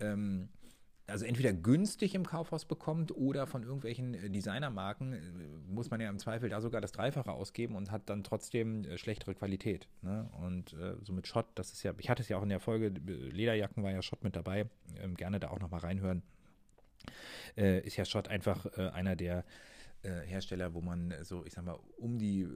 ähm, 0.00 0.48
also 1.06 1.24
entweder 1.24 1.52
günstig 1.52 2.14
im 2.14 2.26
Kaufhaus 2.26 2.64
bekommt 2.64 3.12
oder 3.12 3.46
von 3.46 3.62
irgendwelchen 3.62 4.14
äh, 4.14 4.30
Designermarken 4.30 5.12
äh, 5.12 5.20
muss 5.68 5.90
man 5.90 6.00
ja 6.00 6.08
im 6.08 6.18
Zweifel 6.18 6.48
da 6.48 6.60
sogar 6.60 6.80
das 6.80 6.92
Dreifache 6.92 7.30
ausgeben 7.30 7.76
und 7.76 7.90
hat 7.90 8.08
dann 8.08 8.24
trotzdem 8.24 8.84
äh, 8.84 8.98
schlechtere 8.98 9.34
Qualität. 9.34 9.88
Ne? 10.02 10.28
Und 10.40 10.72
äh, 10.72 10.96
so 11.02 11.12
mit 11.12 11.26
Schott, 11.26 11.46
das 11.54 11.72
ist 11.72 11.82
ja, 11.82 11.92
ich 11.98 12.10
hatte 12.10 12.22
es 12.22 12.28
ja 12.28 12.38
auch 12.38 12.42
in 12.42 12.48
der 12.48 12.60
Folge, 12.60 12.88
Lederjacken 12.88 13.82
war 13.82 13.90
ja 13.90 14.02
Schott 14.02 14.24
mit 14.24 14.36
dabei, 14.36 14.66
ähm, 15.00 15.14
gerne 15.14 15.38
da 15.38 15.50
auch 15.50 15.60
nochmal 15.60 15.80
reinhören 15.80 16.22
äh, 17.56 17.80
ist 17.86 17.96
ja 17.96 18.04
Schott 18.04 18.28
einfach 18.28 18.66
äh, 18.76 18.88
einer 18.88 19.16
der 19.16 19.44
Hersteller, 20.02 20.72
wo 20.72 20.80
man 20.80 21.12
so, 21.22 21.44
ich 21.44 21.52
sag 21.52 21.64
mal, 21.64 21.76
um 21.96 22.16
die 22.16 22.46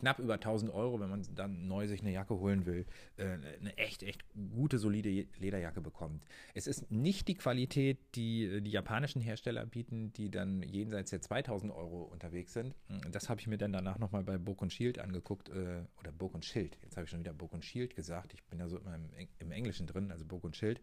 knapp 0.00 0.18
über 0.18 0.34
1000 0.34 0.72
Euro, 0.72 1.00
wenn 1.00 1.10
man 1.10 1.26
dann 1.34 1.66
neu 1.66 1.86
sich 1.86 2.00
eine 2.00 2.12
Jacke 2.12 2.38
holen 2.38 2.66
will, 2.66 2.86
äh, 3.16 3.24
eine 3.24 3.76
echt, 3.76 4.02
echt 4.02 4.24
gute, 4.54 4.78
solide 4.78 5.26
Lederjacke 5.38 5.80
bekommt. 5.80 6.24
Es 6.54 6.66
ist 6.66 6.90
nicht 6.90 7.28
die 7.28 7.34
Qualität, 7.34 7.98
die 8.14 8.44
äh, 8.44 8.60
die 8.60 8.70
japanischen 8.70 9.20
Hersteller 9.20 9.66
bieten, 9.66 10.12
die 10.12 10.30
dann 10.30 10.62
jenseits 10.62 11.10
der 11.10 11.20
2000 11.20 11.72
Euro 11.72 12.02
unterwegs 12.04 12.52
sind. 12.52 12.74
Das 13.10 13.28
habe 13.28 13.40
ich 13.40 13.46
mir 13.46 13.58
dann 13.58 13.72
danach 13.72 13.98
nochmal 13.98 14.24
bei 14.24 14.38
Book 14.38 14.58
Shield 14.70 14.98
angeguckt, 14.98 15.48
äh, 15.48 15.82
oder 15.98 16.12
Book 16.12 16.32
Schild. 16.44 16.78
Jetzt 16.82 16.96
habe 16.96 17.04
ich 17.04 17.10
schon 17.10 17.20
wieder 17.20 17.32
Book 17.32 17.52
Shield 17.62 17.94
gesagt. 17.94 18.34
Ich 18.34 18.44
bin 18.44 18.58
ja 18.58 18.68
so 18.68 18.78
immer 18.78 18.98
im, 19.38 19.50
Englischen 19.50 19.86
drin, 19.86 20.10
also 20.10 20.24
Book 20.24 20.54
Schild. 20.54 20.80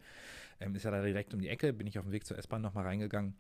Ähm, 0.60 0.76
ist 0.76 0.84
ja 0.84 0.92
da 0.92 1.02
direkt 1.02 1.34
um 1.34 1.42
die 1.42 1.50
Ecke, 1.50 1.74
bin 1.74 1.88
ich 1.88 2.00
auf 2.00 2.06
dem 2.06 2.12
Weg 2.12 2.26
zur 2.26 2.38
S-Bahn 2.38 2.62
nochmal 2.62 2.86
reingegangen. 2.86 3.36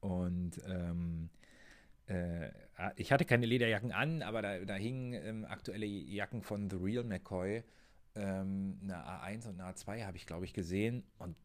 Und 0.00 0.60
ähm, 0.66 1.30
äh, 1.32 1.43
ich 2.96 3.12
hatte 3.12 3.24
keine 3.24 3.46
Lederjacken 3.46 3.92
an, 3.92 4.22
aber 4.22 4.42
da, 4.42 4.58
da 4.58 4.74
hingen 4.74 5.14
ähm, 5.14 5.44
aktuelle 5.44 5.86
Jacken 5.86 6.42
von 6.42 6.68
The 6.68 6.76
Real 6.76 7.04
McCoy. 7.04 7.62
Ähm, 8.16 8.78
eine 8.82 8.96
A1 8.96 9.48
und 9.48 9.60
eine 9.60 9.72
A2 9.72 10.04
habe 10.04 10.16
ich, 10.16 10.26
glaube 10.26 10.44
ich, 10.44 10.52
gesehen. 10.52 11.04
Und 11.18 11.36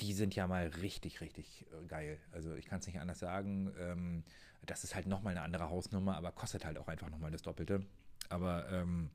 die 0.00 0.12
sind 0.12 0.34
ja 0.34 0.46
mal 0.46 0.68
richtig, 0.82 1.20
richtig 1.20 1.66
äh, 1.70 1.86
geil. 1.86 2.18
Also 2.32 2.54
ich 2.54 2.66
kann 2.66 2.80
es 2.80 2.86
nicht 2.86 3.00
anders 3.00 3.18
sagen. 3.18 3.72
Ähm, 3.78 4.24
das 4.66 4.84
ist 4.84 4.94
halt 4.94 5.06
nochmal 5.06 5.32
eine 5.32 5.42
andere 5.42 5.70
Hausnummer, 5.70 6.16
aber 6.16 6.32
kostet 6.32 6.64
halt 6.64 6.78
auch 6.78 6.88
einfach 6.88 7.10
nochmal 7.10 7.30
das 7.30 7.42
Doppelte. 7.42 7.86
Aber 8.28 8.70
ähm, 8.70 9.10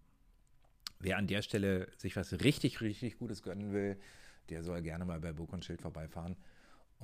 wer 1.00 1.18
an 1.18 1.28
der 1.28 1.42
Stelle 1.42 1.90
sich 1.98 2.16
was 2.16 2.32
richtig, 2.44 2.82
richtig 2.82 3.18
Gutes 3.18 3.44
gönnen 3.44 3.74
will, 3.74 3.98
der 4.50 4.64
soll 4.64 4.82
gerne 4.82 5.06
mal 5.06 5.20
bei 5.20 5.34
Burg 5.34 5.54
und 5.54 5.64
Schild 5.64 5.82
vorbeifahren 5.82 6.36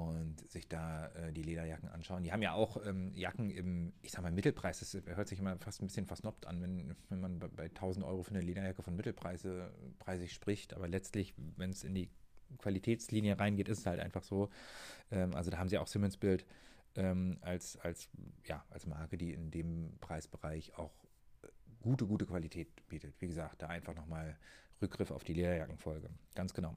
und 0.07 0.49
sich 0.49 0.67
da 0.67 1.07
äh, 1.07 1.33
die 1.33 1.43
Lederjacken 1.43 1.89
anschauen. 1.89 2.23
Die 2.23 2.31
haben 2.31 2.41
ja 2.41 2.53
auch 2.53 2.83
ähm, 2.85 3.13
Jacken 3.15 3.49
im, 3.49 3.93
ich 4.01 4.11
sag 4.11 4.21
mal, 4.21 4.31
Mittelpreis. 4.31 4.79
Das 4.79 4.97
hört 5.05 5.27
sich 5.27 5.39
immer 5.39 5.57
fast 5.57 5.81
ein 5.81 5.87
bisschen 5.87 6.05
versnoppt 6.05 6.45
an, 6.47 6.61
wenn, 6.61 6.95
wenn 7.09 7.19
man 7.19 7.39
bei, 7.39 7.47
bei 7.47 7.63
1000 7.65 8.05
Euro 8.05 8.23
für 8.23 8.31
eine 8.31 8.41
Lederjacke 8.41 8.81
von 8.81 8.95
Mittelpreise 8.95 9.71
preisig 9.99 10.33
spricht. 10.33 10.73
Aber 10.73 10.87
letztlich, 10.87 11.33
wenn 11.57 11.71
es 11.71 11.83
in 11.83 11.93
die 11.93 12.09
Qualitätslinie 12.57 13.39
reingeht, 13.39 13.69
ist 13.69 13.79
es 13.79 13.85
halt 13.85 13.99
einfach 13.99 14.23
so. 14.23 14.49
Ähm, 15.11 15.35
also 15.35 15.51
da 15.51 15.57
haben 15.57 15.69
sie 15.69 15.77
auch 15.77 15.87
Simmons 15.87 16.17
Bild 16.17 16.45
ähm, 16.95 17.37
als, 17.41 17.77
als, 17.77 18.09
ja, 18.45 18.63
als 18.69 18.85
Marke, 18.87 19.17
die 19.17 19.33
in 19.33 19.51
dem 19.51 19.97
Preisbereich 19.99 20.77
auch 20.77 20.93
äh, 21.43 21.47
gute, 21.81 22.05
gute 22.05 22.25
Qualität 22.25 22.87
bietet. 22.87 23.13
Wie 23.19 23.27
gesagt, 23.27 23.61
da 23.61 23.67
einfach 23.67 23.95
nochmal 23.95 24.37
Rückgriff 24.81 25.11
auf 25.11 25.23
die 25.23 25.33
Lederjackenfolge. 25.33 26.09
Ganz 26.35 26.53
genau. 26.53 26.75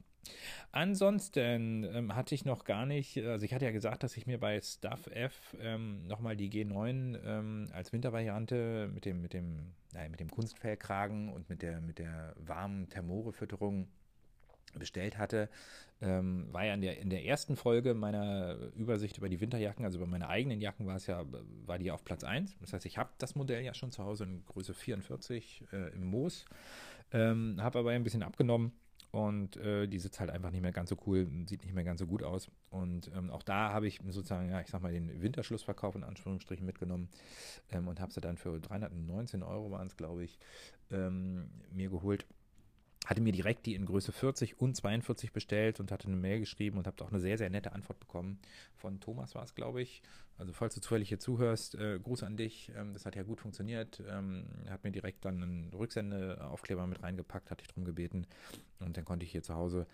Ansonsten 0.71 1.83
ähm, 1.83 2.15
hatte 2.15 2.33
ich 2.33 2.45
noch 2.45 2.63
gar 2.63 2.85
nicht, 2.85 3.17
also 3.17 3.45
ich 3.45 3.53
hatte 3.53 3.65
ja 3.65 3.71
gesagt, 3.71 4.03
dass 4.03 4.15
ich 4.15 4.25
mir 4.25 4.39
bei 4.39 4.59
Stuff 4.61 5.07
F 5.07 5.55
ähm, 5.59 6.07
nochmal 6.07 6.37
die 6.37 6.49
G9 6.49 7.19
ähm, 7.25 7.67
als 7.73 7.91
Wintervariante 7.91 8.89
mit 8.93 9.05
dem, 9.05 9.21
mit 9.21 9.33
dem, 9.33 9.73
nein, 9.93 10.11
mit 10.11 10.19
dem 10.19 10.31
Kunstfellkragen 10.31 11.29
und 11.29 11.49
mit 11.49 11.61
der, 11.61 11.81
mit 11.81 11.99
der 11.99 12.33
warmen 12.37 12.89
Thermore-Fütterung 12.89 13.87
bestellt 14.79 15.17
hatte, 15.17 15.49
ähm, 16.01 16.47
war 16.51 16.65
ja 16.65 16.73
in 16.73 16.81
der, 16.81 16.99
in 16.99 17.09
der 17.09 17.25
ersten 17.25 17.55
Folge 17.55 17.93
meiner 17.93 18.57
Übersicht 18.75 19.17
über 19.17 19.29
die 19.29 19.39
Winterjacken, 19.39 19.85
also 19.85 19.97
über 19.97 20.07
meine 20.07 20.27
eigenen 20.27 20.59
Jacken 20.59 20.85
war 20.85 20.95
es 20.95 21.07
ja, 21.07 21.23
war 21.65 21.77
die 21.77 21.91
auf 21.91 22.03
Platz 22.03 22.23
1. 22.23 22.57
Das 22.59 22.73
heißt, 22.73 22.85
ich 22.85 22.97
habe 22.97 23.09
das 23.19 23.35
Modell 23.35 23.63
ja 23.63 23.73
schon 23.73 23.91
zu 23.91 24.03
Hause 24.03 24.25
in 24.25 24.43
Größe 24.45 24.73
44 24.73 25.65
äh, 25.71 25.93
im 25.93 26.05
Moos, 26.05 26.45
ähm, 27.13 27.57
habe 27.61 27.79
aber 27.79 27.91
ein 27.91 28.03
bisschen 28.03 28.23
abgenommen 28.23 28.73
und 29.11 29.57
äh, 29.57 29.87
die 29.87 29.99
sitzt 29.99 30.19
halt 30.19 30.31
einfach 30.31 30.49
nicht 30.49 30.63
mehr 30.63 30.71
ganz 30.71 30.89
so 30.89 30.97
cool, 31.05 31.27
sieht 31.47 31.63
nicht 31.63 31.75
mehr 31.75 31.83
ganz 31.83 31.99
so 31.99 32.07
gut 32.07 32.23
aus. 32.23 32.49
Und 32.71 33.11
ähm, 33.15 33.29
auch 33.29 33.43
da 33.43 33.71
habe 33.71 33.87
ich 33.87 33.99
sozusagen, 34.09 34.49
ja, 34.49 34.59
ich 34.59 34.69
sag 34.69 34.81
mal, 34.81 34.91
den 34.91 35.21
Winterschlussverkauf 35.21 35.93
in 35.95 36.03
Anführungsstrichen 36.03 36.65
mitgenommen 36.65 37.09
ähm, 37.71 37.87
und 37.87 37.99
habe 37.99 38.11
sie 38.11 38.21
dann 38.21 38.37
für 38.37 38.59
319 38.59 39.43
Euro 39.43 39.69
waren 39.69 39.85
es, 39.85 39.97
glaube 39.97 40.23
ich, 40.23 40.39
ähm, 40.89 41.51
mir 41.71 41.91
geholt 41.91 42.25
hatte 43.05 43.21
mir 43.21 43.33
direkt 43.33 43.65
die 43.65 43.75
in 43.75 43.85
Größe 43.85 44.11
40 44.11 44.59
und 44.59 44.75
42 44.75 45.33
bestellt 45.33 45.79
und 45.79 45.91
hatte 45.91 46.07
eine 46.07 46.15
Mail 46.15 46.39
geschrieben 46.39 46.77
und 46.77 46.87
habe 46.87 47.03
auch 47.03 47.09
eine 47.09 47.19
sehr, 47.19 47.37
sehr 47.37 47.49
nette 47.49 47.73
Antwort 47.73 47.99
bekommen. 47.99 48.39
Von 48.77 48.99
Thomas 48.99 49.35
war 49.35 49.43
es, 49.43 49.55
glaube 49.55 49.81
ich. 49.81 50.01
Also 50.37 50.51
falls 50.51 50.73
du 50.73 50.81
zufällig 50.81 51.09
hier 51.09 51.19
zuhörst, 51.19 51.75
äh, 51.75 51.99
Gruß 51.99 52.23
an 52.23 52.37
dich. 52.37 52.71
Ähm, 52.75 52.93
das 52.93 53.05
hat 53.05 53.15
ja 53.15 53.23
gut 53.23 53.39
funktioniert. 53.39 54.01
Ähm, 54.09 54.45
hat 54.69 54.83
mir 54.83 54.91
direkt 54.91 55.25
dann 55.25 55.43
einen 55.43 55.73
Rücksendeaufkleber 55.73 56.87
mit 56.87 57.03
reingepackt, 57.03 57.51
hatte 57.51 57.61
ich 57.61 57.67
darum 57.67 57.83
gebeten. 57.83 58.25
Und 58.79 58.97
dann 58.97 59.05
konnte 59.05 59.25
ich 59.25 59.31
hier 59.31 59.43
zu 59.43 59.53
Hause 59.53 59.85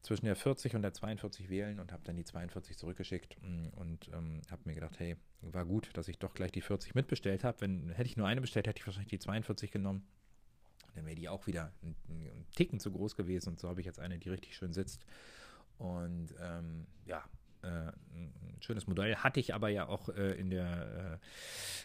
zwischen 0.00 0.24
der 0.24 0.36
40 0.36 0.74
und 0.74 0.82
der 0.82 0.94
42 0.94 1.50
wählen 1.50 1.78
und 1.78 1.92
habe 1.92 2.02
dann 2.04 2.16
die 2.16 2.24
42 2.24 2.78
zurückgeschickt 2.78 3.36
mm, 3.42 3.68
und 3.76 4.08
ähm, 4.14 4.40
habe 4.50 4.62
mir 4.64 4.74
gedacht, 4.74 4.98
hey, 4.98 5.16
war 5.42 5.66
gut, 5.66 5.90
dass 5.94 6.08
ich 6.08 6.18
doch 6.18 6.32
gleich 6.32 6.52
die 6.52 6.62
40 6.62 6.94
mitbestellt 6.94 7.44
habe. 7.44 7.60
Wenn 7.60 7.90
hätte 7.90 8.08
ich 8.08 8.16
nur 8.16 8.26
eine 8.26 8.40
bestellt, 8.40 8.66
hätte 8.66 8.78
ich 8.78 8.86
wahrscheinlich 8.86 9.10
die 9.10 9.18
42 9.18 9.70
genommen 9.70 10.06
dann 10.94 11.06
wäre 11.06 11.16
die 11.16 11.28
auch 11.28 11.46
wieder 11.46 11.72
ein, 11.82 11.94
ein, 12.08 12.46
Ticken 12.54 12.80
zu 12.80 12.92
groß 12.92 13.16
gewesen. 13.16 13.50
Und 13.50 13.60
so 13.60 13.68
habe 13.68 13.80
ich 13.80 13.86
jetzt 13.86 13.98
eine, 13.98 14.18
die 14.18 14.28
richtig 14.28 14.56
schön 14.56 14.72
sitzt. 14.72 15.04
Und 15.78 16.34
ähm, 16.40 16.86
ja, 17.06 17.24
äh, 17.62 17.66
ein 17.68 18.58
schönes 18.60 18.86
Modell. 18.86 19.16
Hatte 19.16 19.40
ich 19.40 19.54
aber 19.54 19.68
ja 19.68 19.88
auch 19.88 20.08
äh, 20.08 20.32
in, 20.32 20.50
der, 20.50 21.20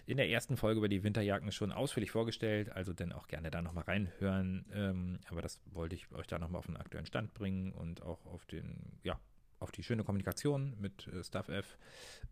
äh, 0.08 0.12
in 0.12 0.18
der 0.18 0.30
ersten 0.30 0.58
Folge 0.58 0.80
über 0.80 0.90
die 0.90 1.04
Winterjacken 1.04 1.52
schon 1.52 1.72
ausführlich 1.72 2.12
vorgestellt. 2.12 2.72
Also 2.72 2.94
dann 2.94 3.12
auch 3.12 3.28
gerne 3.28 3.52
da 3.52 3.62
nochmal 3.62 3.86
reinhören. 3.86 4.66
Ähm, 4.74 5.20
aber 5.30 5.42
das 5.42 5.60
wollte 5.72 5.96
ich 5.96 6.12
euch 6.12 6.28
da 6.28 6.40
nochmal 6.40 6.60
auf 6.60 6.66
den 6.66 6.78
aktuellen 6.78 7.06
Stand 7.06 7.34
bringen 7.34 7.72
und 7.72 8.02
auch 8.02 8.26
auf 8.26 8.46
den, 8.46 9.00
ja, 9.04 9.20
auf 9.60 9.72
die 9.72 9.84
schöne 9.84 10.04
Kommunikation 10.04 10.76
mit 10.80 11.08
äh, 11.08 11.24
StuffF. 11.24 11.78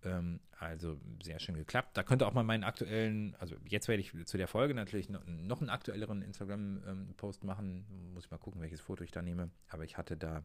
Ähm, 0.03 0.39
also 0.59 0.97
sehr 1.23 1.39
schön 1.39 1.55
geklappt. 1.55 1.97
Da 1.97 2.03
könnte 2.03 2.27
auch 2.27 2.33
mal 2.33 2.43
meinen 2.43 2.63
aktuellen, 2.63 3.35
also 3.39 3.55
jetzt 3.67 3.87
werde 3.87 4.01
ich 4.01 4.13
zu 4.25 4.37
der 4.37 4.47
Folge 4.47 4.73
natürlich 4.73 5.09
noch, 5.09 5.25
noch 5.25 5.61
einen 5.61 5.69
aktuelleren 5.69 6.21
Instagram-Post 6.21 7.43
ähm, 7.43 7.47
machen. 7.47 8.11
Muss 8.13 8.25
ich 8.25 8.31
mal 8.31 8.37
gucken, 8.37 8.61
welches 8.61 8.81
Foto 8.81 9.03
ich 9.03 9.11
da 9.11 9.21
nehme. 9.21 9.49
Aber 9.69 9.83
ich 9.83 9.97
hatte 9.97 10.17
da 10.17 10.43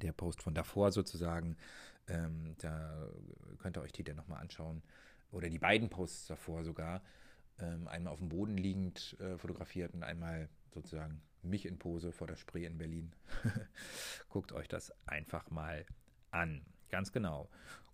der 0.00 0.12
Post 0.12 0.42
von 0.42 0.54
davor 0.54 0.92
sozusagen. 0.92 1.56
Ähm, 2.08 2.54
da 2.58 3.08
könnt 3.58 3.76
ihr 3.76 3.82
euch 3.82 3.92
die 3.92 4.04
dann 4.04 4.16
nochmal 4.16 4.40
anschauen. 4.40 4.82
Oder 5.30 5.48
die 5.50 5.58
beiden 5.58 5.88
Posts 5.88 6.26
davor 6.28 6.64
sogar. 6.64 7.02
Ähm, 7.58 7.86
einmal 7.88 8.12
auf 8.12 8.18
dem 8.18 8.28
Boden 8.28 8.56
liegend 8.56 9.16
äh, 9.20 9.38
fotografiert 9.38 9.94
und 9.94 10.02
einmal 10.02 10.48
sozusagen 10.74 11.22
mich 11.42 11.66
in 11.66 11.78
Pose 11.78 12.12
vor 12.12 12.26
der 12.26 12.36
Spree 12.36 12.64
in 12.64 12.78
Berlin. 12.78 13.12
Guckt 14.28 14.52
euch 14.52 14.68
das 14.68 14.92
einfach 15.06 15.50
mal 15.50 15.86
an. 16.30 16.64
Ganz 16.90 17.12
genau. 17.12 17.48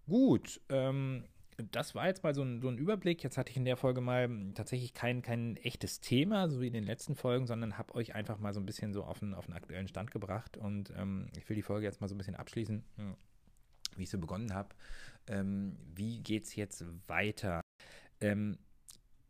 Gut, 0.07 0.61
ähm, 0.69 1.25
das 1.71 1.95
war 1.95 2.07
jetzt 2.07 2.23
mal 2.23 2.35
so 2.35 2.43
ein, 2.43 2.61
so 2.61 2.69
ein, 2.69 2.79
Überblick. 2.79 3.23
Jetzt 3.23 3.37
hatte 3.37 3.51
ich 3.51 3.57
in 3.57 3.65
der 3.65 3.77
Folge 3.77 4.01
mal 4.01 4.29
tatsächlich 4.55 4.95
kein, 4.95 5.23
kein 5.23 5.57
echtes 5.59 6.01
Thema, 6.01 6.49
so 6.49 6.61
wie 6.61 6.69
in 6.69 6.73
den 6.73 6.85
letzten 6.85 7.15
Folgen, 7.15 7.47
sondern 7.47 7.77
habe 7.77 7.95
euch 7.95 8.15
einfach 8.15 8.39
mal 8.39 8.55
so 8.55 8.61
ein 8.61 8.67
bisschen 8.67 8.93
so 8.93 9.05
auf 9.05 9.23
einen, 9.23 9.35
auf 9.35 9.47
einen 9.47 9.57
aktuellen 9.57 9.89
Stand 9.89 10.11
gebracht. 10.11 10.57
Und 10.57 10.93
ähm, 10.97 11.29
ich 11.37 11.49
will 11.49 11.57
die 11.57 11.63
Folge 11.63 11.87
jetzt 11.87 12.01
mal 12.01 12.09
so 12.09 12.15
ein 12.15 12.19
bisschen 12.19 12.37
abschließen, 12.37 12.83
wie 13.97 14.03
ich 14.03 14.11
so 14.11 14.19
begonnen 14.19 14.55
habe. 14.55 14.75
Ähm, 15.27 15.77
wie 15.95 16.21
geht 16.21 16.45
es 16.45 16.57
jetzt 16.57 16.85
weiter? 17.09 17.61
Ähm, 18.21 18.59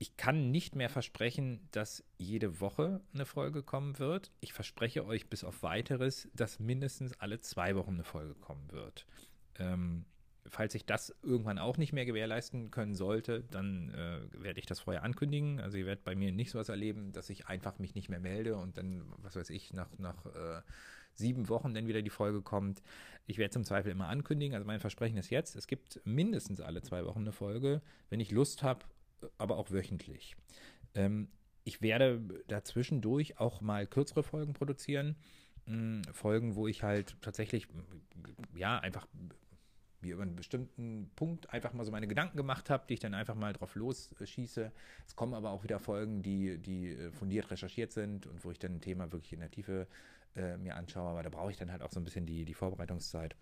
ich 0.00 0.16
kann 0.16 0.50
nicht 0.50 0.76
mehr 0.76 0.88
versprechen, 0.88 1.60
dass 1.72 2.02
jede 2.16 2.58
Woche 2.58 3.02
eine 3.12 3.26
Folge 3.26 3.62
kommen 3.62 3.98
wird. 3.98 4.32
Ich 4.40 4.54
verspreche 4.54 5.04
euch 5.04 5.28
bis 5.28 5.44
auf 5.44 5.62
weiteres, 5.62 6.26
dass 6.34 6.58
mindestens 6.58 7.20
alle 7.20 7.40
zwei 7.40 7.76
Wochen 7.76 7.92
eine 7.92 8.04
Folge 8.04 8.34
kommen 8.34 8.72
wird. 8.72 9.06
Ähm, 9.58 10.06
falls 10.46 10.74
ich 10.74 10.86
das 10.86 11.14
irgendwann 11.22 11.58
auch 11.58 11.76
nicht 11.76 11.92
mehr 11.92 12.06
gewährleisten 12.06 12.70
können 12.70 12.94
sollte, 12.94 13.44
dann 13.50 13.90
äh, 13.90 14.42
werde 14.42 14.58
ich 14.58 14.64
das 14.64 14.80
vorher 14.80 15.02
ankündigen. 15.02 15.60
Also 15.60 15.76
ihr 15.76 15.84
werdet 15.84 16.02
bei 16.02 16.14
mir 16.14 16.32
nicht 16.32 16.50
so 16.50 16.58
was 16.58 16.70
erleben, 16.70 17.12
dass 17.12 17.28
ich 17.28 17.48
einfach 17.48 17.78
mich 17.78 17.94
nicht 17.94 18.08
mehr 18.08 18.20
melde 18.20 18.56
und 18.56 18.78
dann, 18.78 19.04
was 19.18 19.36
weiß 19.36 19.50
ich, 19.50 19.74
nach, 19.74 19.90
nach 19.98 20.24
äh, 20.24 20.62
sieben 21.12 21.50
Wochen 21.50 21.74
dann 21.74 21.88
wieder 21.88 22.00
die 22.00 22.08
Folge 22.08 22.40
kommt. 22.40 22.80
Ich 23.26 23.36
werde 23.36 23.52
zum 23.52 23.64
Zweifel 23.64 23.92
immer 23.92 24.08
ankündigen. 24.08 24.54
Also 24.54 24.66
mein 24.66 24.80
Versprechen 24.80 25.18
ist 25.18 25.28
jetzt, 25.28 25.56
es 25.56 25.66
gibt 25.66 26.00
mindestens 26.06 26.62
alle 26.62 26.80
zwei 26.80 27.04
Wochen 27.04 27.20
eine 27.20 27.32
Folge. 27.32 27.82
Wenn 28.08 28.20
ich 28.20 28.30
Lust 28.30 28.62
habe 28.62 28.86
aber 29.38 29.56
auch 29.58 29.70
wöchentlich. 29.70 30.36
Ähm, 30.94 31.28
ich 31.64 31.82
werde 31.82 32.20
dazwischendurch 32.48 33.38
auch 33.38 33.60
mal 33.60 33.86
kürzere 33.86 34.22
Folgen 34.22 34.52
produzieren. 34.54 35.16
mh, 35.66 36.12
Folgen, 36.12 36.54
wo 36.56 36.66
ich 36.68 36.82
halt 36.82 37.16
tatsächlich, 37.22 37.68
ja, 38.54 38.78
einfach 38.78 39.06
mir 40.00 40.14
über 40.14 40.22
einen 40.22 40.36
bestimmten 40.36 41.10
Punkt 41.14 41.52
einfach 41.52 41.72
mal 41.74 41.84
so 41.84 41.92
meine 41.92 42.08
Gedanken 42.08 42.36
gemacht 42.36 42.70
habe, 42.70 42.84
die 42.88 42.94
ich 42.94 43.00
dann 43.00 43.14
einfach 43.14 43.34
mal 43.34 43.52
drauf 43.52 43.74
losschieße. 43.74 44.72
Es 45.06 45.14
kommen 45.16 45.34
aber 45.34 45.50
auch 45.50 45.62
wieder 45.62 45.78
Folgen, 45.78 46.22
die, 46.22 46.58
die 46.58 46.90
äh, 46.90 47.12
fundiert 47.12 47.50
recherchiert 47.50 47.92
sind 47.92 48.26
und 48.26 48.44
wo 48.44 48.50
ich 48.50 48.58
dann 48.58 48.76
ein 48.76 48.80
Thema 48.80 49.12
wirklich 49.12 49.32
in 49.34 49.40
der 49.40 49.50
Tiefe 49.50 49.86
äh, 50.36 50.56
mir 50.56 50.76
anschaue. 50.76 51.10
Aber 51.10 51.22
da 51.22 51.28
brauche 51.28 51.50
ich 51.50 51.58
dann 51.58 51.70
halt 51.70 51.82
auch 51.82 51.90
so 51.92 52.00
ein 52.00 52.04
bisschen 52.04 52.26
die, 52.26 52.44
die 52.46 52.54
Vorbereitungszeit. 52.54 53.36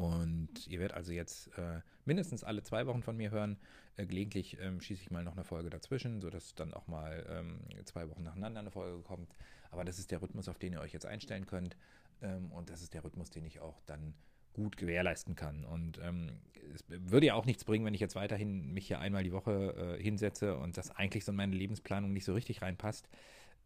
Und 0.00 0.66
ihr 0.66 0.78
werdet 0.78 0.96
also 0.96 1.12
jetzt 1.12 1.48
äh, 1.58 1.80
mindestens 2.06 2.42
alle 2.42 2.62
zwei 2.62 2.86
Wochen 2.86 3.02
von 3.02 3.18
mir 3.18 3.30
hören. 3.30 3.58
Äh, 3.96 4.06
gelegentlich 4.06 4.58
ähm, 4.58 4.80
schieße 4.80 5.02
ich 5.02 5.10
mal 5.10 5.22
noch 5.22 5.34
eine 5.34 5.44
Folge 5.44 5.68
dazwischen, 5.68 6.22
sodass 6.22 6.54
dann 6.54 6.72
auch 6.72 6.86
mal 6.86 7.26
ähm, 7.28 7.60
zwei 7.84 8.08
Wochen 8.08 8.22
nacheinander 8.22 8.60
eine 8.60 8.70
Folge 8.70 9.02
kommt. 9.02 9.34
Aber 9.70 9.84
das 9.84 9.98
ist 9.98 10.10
der 10.10 10.22
Rhythmus, 10.22 10.48
auf 10.48 10.58
den 10.58 10.72
ihr 10.72 10.80
euch 10.80 10.94
jetzt 10.94 11.04
einstellen 11.04 11.44
könnt. 11.44 11.76
Ähm, 12.22 12.50
und 12.50 12.70
das 12.70 12.80
ist 12.80 12.94
der 12.94 13.04
Rhythmus, 13.04 13.28
den 13.28 13.44
ich 13.44 13.60
auch 13.60 13.82
dann 13.84 14.14
gut 14.54 14.78
gewährleisten 14.78 15.36
kann. 15.36 15.66
Und 15.66 15.98
ähm, 16.02 16.40
es 16.74 16.82
würde 16.88 17.26
ja 17.26 17.34
auch 17.34 17.44
nichts 17.44 17.64
bringen, 17.64 17.84
wenn 17.84 17.94
ich 17.94 18.00
jetzt 18.00 18.16
weiterhin 18.16 18.72
mich 18.72 18.86
hier 18.86 19.00
einmal 19.00 19.22
die 19.22 19.32
Woche 19.32 19.98
äh, 19.98 20.02
hinsetze 20.02 20.56
und 20.56 20.78
das 20.78 20.90
eigentlich 20.96 21.26
so 21.26 21.32
in 21.32 21.36
meine 21.36 21.54
Lebensplanung 21.54 22.14
nicht 22.14 22.24
so 22.24 22.32
richtig 22.32 22.62
reinpasst 22.62 23.06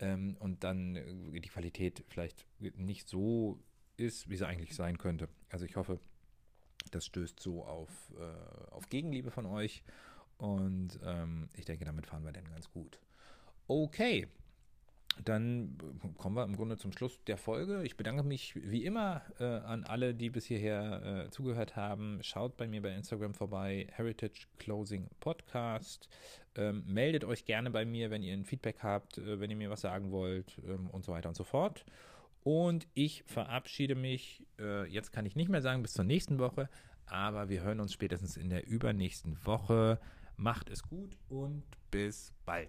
ähm, 0.01 0.37
und 0.41 0.65
dann 0.65 0.97
äh, 0.97 1.41
die 1.41 1.49
Qualität 1.49 2.05
vielleicht 2.09 2.45
nicht 2.59 3.09
so 3.09 3.63
ist, 3.97 4.29
wie 4.29 4.37
sie 4.37 4.47
eigentlich 4.47 4.75
sein 4.75 4.99
könnte. 4.99 5.29
Also 5.49 5.65
ich 5.65 5.77
hoffe, 5.77 6.01
das 6.91 7.07
stößt 7.07 7.41
so 7.41 7.65
auf, 7.65 7.91
äh, 8.19 8.71
auf 8.71 8.89
Gegenliebe 8.89 9.31
von 9.31 9.47
euch 9.47 9.83
und 10.39 10.99
ähm, 11.05 11.49
ich 11.55 11.65
denke, 11.65 11.85
damit 11.85 12.07
fahren 12.07 12.25
wir 12.25 12.33
dann 12.33 12.49
ganz 12.51 12.71
gut. 12.71 12.99
Okay, 13.67 14.29
dann 15.23 15.79
kommen 16.19 16.37
wir 16.37 16.45
im 16.45 16.57
Grunde 16.57 16.77
zum 16.77 16.93
Schluss 16.93 17.23
der 17.25 17.37
Folge. 17.37 17.83
Ich 17.85 17.97
bedanke 17.97 18.25
mich 18.25 18.55
wie 18.57 18.85
immer 18.85 19.23
äh, 19.39 19.45
an 19.45 19.85
alle, 19.85 20.15
die 20.15 20.29
bis 20.29 20.47
hierher 20.47 21.27
äh, 21.27 21.31
zugehört 21.31 21.77
haben. 21.77 22.19
Schaut 22.23 22.57
bei 22.57 22.67
mir 22.67 22.83
bei 22.83 22.95
Instagram 22.95 23.35
vorbei, 23.35 23.87
Heritage 23.93 24.47
Closing 24.59 25.09
Podcast. 25.21 26.09
Ähm, 26.57 26.85
meldet 26.87 27.25
euch 27.25 27.45
gerne 27.45 27.71
bei 27.71 27.85
mir, 27.85 28.11
wenn 28.11 28.23
ihr 28.23 28.33
ein 28.33 28.45
Feedback 28.45 28.79
habt, 28.83 29.19
äh, 29.19 29.39
wenn 29.39 29.51
ihr 29.51 29.57
mir 29.57 29.71
was 29.71 29.83
sagen 29.83 30.11
wollt 30.11 30.61
ähm, 30.67 30.91
und 30.91 31.05
so 31.05 31.13
weiter 31.13 31.29
und 31.29 31.37
so 31.37 31.45
fort. 31.45 31.85
Und 32.45 32.87
ich 32.93 33.25
verabschiede 33.25 33.95
mich, 33.95 34.47
äh, 34.61 34.87
jetzt 34.87 35.13
kann 35.13 35.25
ich 35.25 35.35
nicht 35.35 35.49
mehr 35.49 35.63
sagen, 35.63 35.83
bis 35.83 35.95
zur 35.95 36.05
nächsten 36.05 36.39
Woche, 36.39 36.69
aber 37.07 37.49
wir 37.49 37.63
hören 37.63 37.81
uns 37.81 37.93
spätestens 37.93 38.37
in 38.37 38.51
der 38.51 38.67
übernächsten 38.67 39.45
Woche. 39.45 39.99
Macht 40.37 40.69
es 40.69 40.83
gut 40.83 41.17
und 41.29 41.65
bis 41.91 42.33
bald. 42.45 42.69